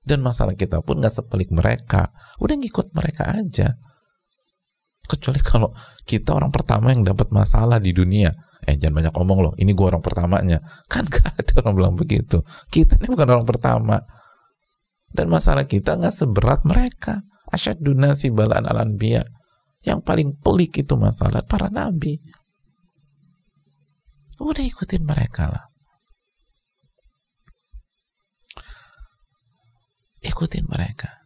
Dan 0.00 0.24
masalah 0.24 0.56
kita 0.56 0.80
pun 0.80 1.04
nggak 1.04 1.20
sepelik 1.20 1.52
mereka, 1.52 2.08
udah 2.40 2.56
ngikut 2.56 2.96
mereka 2.96 3.28
aja. 3.28 3.76
Kecuali 5.04 5.40
kalau 5.40 5.72
kita 6.08 6.32
orang 6.32 6.48
pertama 6.48 6.96
yang 6.96 7.04
dapat 7.04 7.28
masalah 7.28 7.76
di 7.76 7.92
dunia, 7.92 8.32
eh 8.64 8.76
jangan 8.76 9.04
banyak 9.04 9.14
omong 9.16 9.38
loh, 9.44 9.54
ini 9.60 9.76
gua 9.76 9.92
orang 9.92 10.04
pertamanya. 10.04 10.60
Kan 10.88 11.08
gak 11.08 11.32
ada 11.32 11.52
orang 11.64 11.74
bilang 11.76 11.94
begitu. 11.96 12.40
Kita 12.72 12.96
ini 13.00 13.08
bukan 13.08 13.28
orang 13.28 13.48
pertama. 13.48 14.00
Dan 15.08 15.32
masalah 15.32 15.64
kita 15.64 15.96
nggak 15.96 16.14
seberat 16.14 16.62
mereka. 16.68 17.24
Asyaduna 17.48 18.12
si 18.12 18.28
balaan 18.28 18.68
al 18.68 18.92
Yang 19.80 20.00
paling 20.04 20.36
pelik 20.36 20.84
itu 20.84 20.94
masalah 21.00 21.40
para 21.44 21.72
nabi. 21.72 22.20
Udah 24.38 24.62
ikutin 24.62 25.02
mereka 25.02 25.48
lah. 25.48 25.64
Ikutin 30.22 30.66
mereka. 30.68 31.18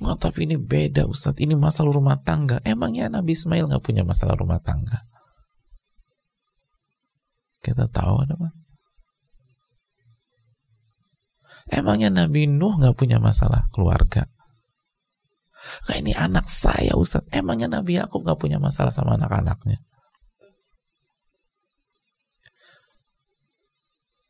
Nggak, 0.00 0.18
tapi 0.18 0.48
ini 0.48 0.56
beda 0.56 1.06
Ustadz. 1.06 1.40
Ini 1.40 1.54
masalah 1.56 1.92
rumah 1.92 2.18
tangga. 2.20 2.60
Emangnya 2.64 3.08
Nabi 3.08 3.36
Ismail 3.36 3.68
nggak 3.68 3.84
punya 3.84 4.02
masalah 4.04 4.36
rumah 4.36 4.60
tangga? 4.60 5.04
Kita 7.62 7.86
tahu 7.86 8.26
ada 8.26 8.34
Emangnya 11.70 12.10
Nabi 12.10 12.50
Nuh 12.50 12.80
nggak 12.80 12.96
punya 12.98 13.22
masalah 13.22 13.70
keluarga? 13.70 14.26
Kayak 15.86 16.00
ini 16.02 16.12
anak 16.18 16.46
saya 16.50 16.98
Ustadz. 16.98 17.30
Emangnya 17.30 17.70
Nabi 17.70 17.98
Yakub 18.02 18.26
nggak 18.26 18.40
punya 18.40 18.58
masalah 18.58 18.90
sama 18.90 19.14
anak-anaknya? 19.14 19.78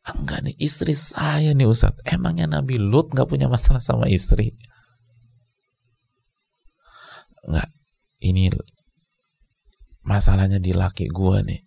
Enggak 0.03 0.43
nih, 0.45 0.55
istri 0.61 0.93
saya 0.93 1.55
nih 1.57 1.65
Ustadz. 1.65 2.05
Emangnya 2.05 2.45
Nabi 2.45 2.77
Lut 2.77 3.09
nggak 3.15 3.25
punya 3.25 3.49
masalah 3.49 3.81
sama 3.81 4.05
istri? 4.05 4.53
Enggak, 7.49 7.71
ini 8.21 8.53
masalahnya 10.05 10.61
di 10.61 10.75
laki 10.75 11.09
gue 11.09 11.37
nih. 11.49 11.61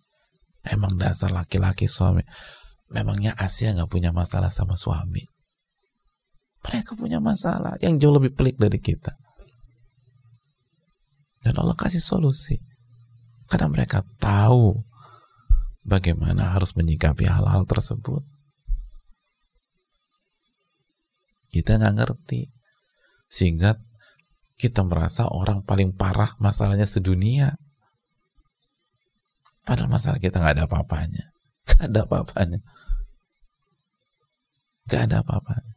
Emang 0.67 0.95
dasar 0.95 1.35
laki-laki 1.35 1.91
suami. 1.91 2.23
Memangnya 2.91 3.35
Asia 3.35 3.75
nggak 3.75 3.91
punya 3.91 4.15
masalah 4.15 4.55
sama 4.55 4.79
suami? 4.79 5.27
Mereka 6.67 6.99
punya 6.99 7.23
masalah 7.23 7.79
yang 7.79 7.99
jauh 8.03 8.15
lebih 8.15 8.35
pelik 8.35 8.59
dari 8.59 8.83
kita. 8.83 9.15
Dan 11.47 11.55
Allah 11.63 11.79
kasih 11.79 12.03
solusi. 12.03 12.59
Karena 13.47 13.71
mereka 13.71 14.03
tahu 14.19 14.83
bagaimana 15.87 16.59
harus 16.59 16.75
menyikapi 16.75 17.31
hal-hal 17.31 17.63
tersebut. 17.63 18.27
Kita 21.55 21.79
nggak 21.79 21.95
ngerti. 22.03 22.51
Sehingga 23.31 23.79
kita 24.59 24.83
merasa 24.83 25.31
orang 25.31 25.63
paling 25.63 25.95
parah 25.95 26.35
masalahnya 26.43 26.91
sedunia. 26.91 27.55
Padahal 29.63 29.87
masalah 29.87 30.19
kita 30.19 30.43
nggak 30.43 30.59
ada 30.59 30.65
apa-apanya. 30.67 31.31
Nggak 31.67 31.83
ada 31.91 32.01
apa-apanya. 32.07 32.61
Nggak 34.87 35.03
ada 35.11 35.17
apa-apanya. 35.27 35.76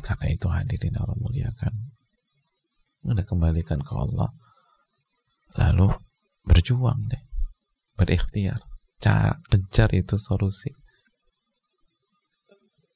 Oleh 0.00 0.16
karena 0.16 0.26
itu 0.32 0.48
hadirin 0.48 0.96
Allah 0.96 1.12
muliakan. 1.20 1.92
Anda 3.04 3.20
kembalikan 3.20 3.84
ke 3.84 3.92
Allah. 3.92 4.32
Lalu 5.60 5.92
berjuang 6.48 6.96
deh. 7.04 7.20
Berikhtiar. 8.00 8.64
Cara, 8.96 9.36
kejar 9.52 9.92
itu 9.92 10.16
solusi. 10.16 10.72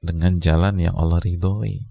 Dengan 0.01 0.33
jalan 0.41 0.81
yang 0.81 0.97
Allah 0.97 1.21
ridhoi. 1.21 1.85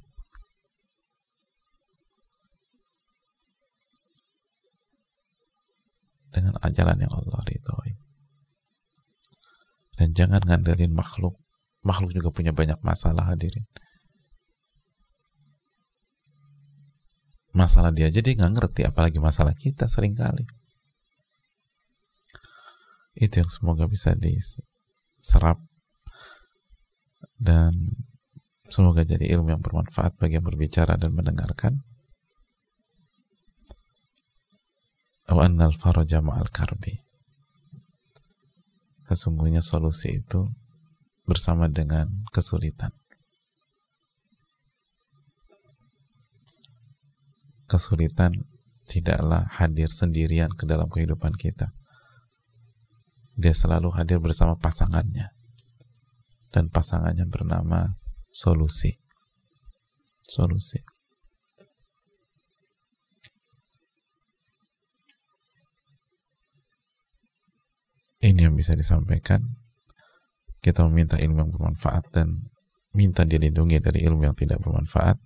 Dengan 6.34 6.58
jalan 6.74 6.98
yang 7.06 7.14
Allah 7.14 7.42
ridhoi. 7.46 7.94
Dan 9.94 10.18
jangan 10.18 10.42
ngandelin 10.42 10.90
makhluk. 10.90 11.38
Makhluk 11.86 12.18
juga 12.18 12.34
punya 12.34 12.50
banyak 12.50 12.82
masalah 12.82 13.30
hadirin 13.30 13.70
masalah 17.54 17.94
dia 17.94 18.10
jadi 18.10 18.34
nggak 18.34 18.54
ngerti 18.58 18.82
apalagi 18.84 19.22
masalah 19.22 19.54
kita 19.54 19.86
sering 19.86 20.18
kali. 20.18 20.44
Itu 23.14 23.46
yang 23.46 23.50
semoga 23.54 23.86
bisa 23.86 24.18
diserap 24.18 25.62
dan 27.38 27.94
semoga 28.74 29.06
jadi 29.06 29.30
ilmu 29.38 29.54
yang 29.54 29.62
bermanfaat 29.62 30.18
bagi 30.18 30.42
yang 30.42 30.46
berbicara 30.46 30.98
dan 30.98 31.14
mendengarkan. 31.14 31.86
Annal 35.30 35.76
faraja 35.76 36.24
ma'al 36.24 36.48
karbi. 36.54 37.04
Sesungguhnya 39.04 39.60
solusi 39.60 40.24
itu 40.24 40.48
bersama 41.28 41.68
dengan 41.68 42.24
kesulitan 42.32 42.96
kesulitan 47.68 48.34
tidaklah 48.84 49.48
hadir 49.48 49.90
sendirian 49.90 50.52
ke 50.52 50.68
dalam 50.68 50.92
kehidupan 50.92 51.36
kita. 51.40 51.72
Dia 53.34 53.56
selalu 53.56 53.90
hadir 53.98 54.22
bersama 54.22 54.60
pasangannya. 54.60 55.34
Dan 56.54 56.70
pasangannya 56.70 57.26
bernama 57.26 57.98
solusi. 58.30 59.02
Solusi. 60.30 60.78
Ini 68.24 68.48
yang 68.48 68.56
bisa 68.56 68.78
disampaikan. 68.78 69.42
Kita 70.64 70.86
meminta 70.88 71.20
ilmu 71.20 71.44
yang 71.44 71.52
bermanfaat 71.52 72.08
dan 72.16 72.48
minta 72.96 73.28
dilindungi 73.28 73.84
dari 73.84 74.06
ilmu 74.08 74.24
yang 74.24 74.38
tidak 74.38 74.64
bermanfaat 74.64 75.20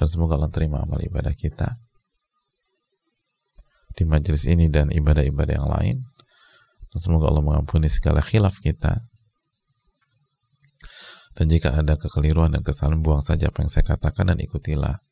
dan 0.00 0.06
semoga 0.08 0.40
Allah 0.40 0.48
terima 0.48 0.80
amal 0.80 0.96
ibadah 0.96 1.36
kita 1.36 1.76
di 3.92 4.08
majelis 4.08 4.48
ini 4.48 4.72
dan 4.72 4.88
ibadah-ibadah 4.88 5.54
yang 5.60 5.68
lain 5.68 5.96
dan 6.88 6.98
semoga 6.98 7.28
Allah 7.28 7.44
mengampuni 7.44 7.92
segala 7.92 8.24
khilaf 8.24 8.64
kita 8.64 9.04
dan 11.36 11.44
jika 11.52 11.76
ada 11.76 12.00
kekeliruan 12.00 12.56
dan 12.56 12.64
kesalahan 12.64 13.04
buang 13.04 13.20
saja 13.20 13.52
apa 13.52 13.60
yang 13.60 13.68
saya 13.68 13.84
katakan 13.84 14.32
dan 14.32 14.40
ikutilah 14.40 15.04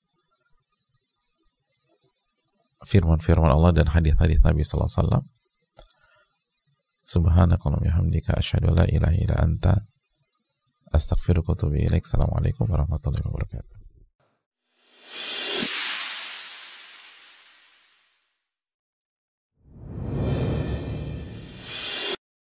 firman-firman 2.88 3.52
Allah 3.52 3.76
dan 3.76 3.92
hadis-hadis 3.92 4.40
Nabi 4.40 4.64
sallallahu 4.64 4.88
alaihi 4.88 5.00
wasallam 5.04 5.24
Subhanakallah 7.08 7.80
bihamdika 7.80 8.36
asyhadu 8.36 8.76
la 8.76 8.84
ilaha 8.84 9.16
illa 9.16 9.40
anta 9.40 9.80
astaghfiruka 10.92 11.52
wa 11.52 11.56
atubu 11.56 11.80
ilaik. 11.80 12.04
Assalamualaikum 12.04 12.68
warahmatullahi 12.68 13.24
wabarakatuh. 13.24 13.77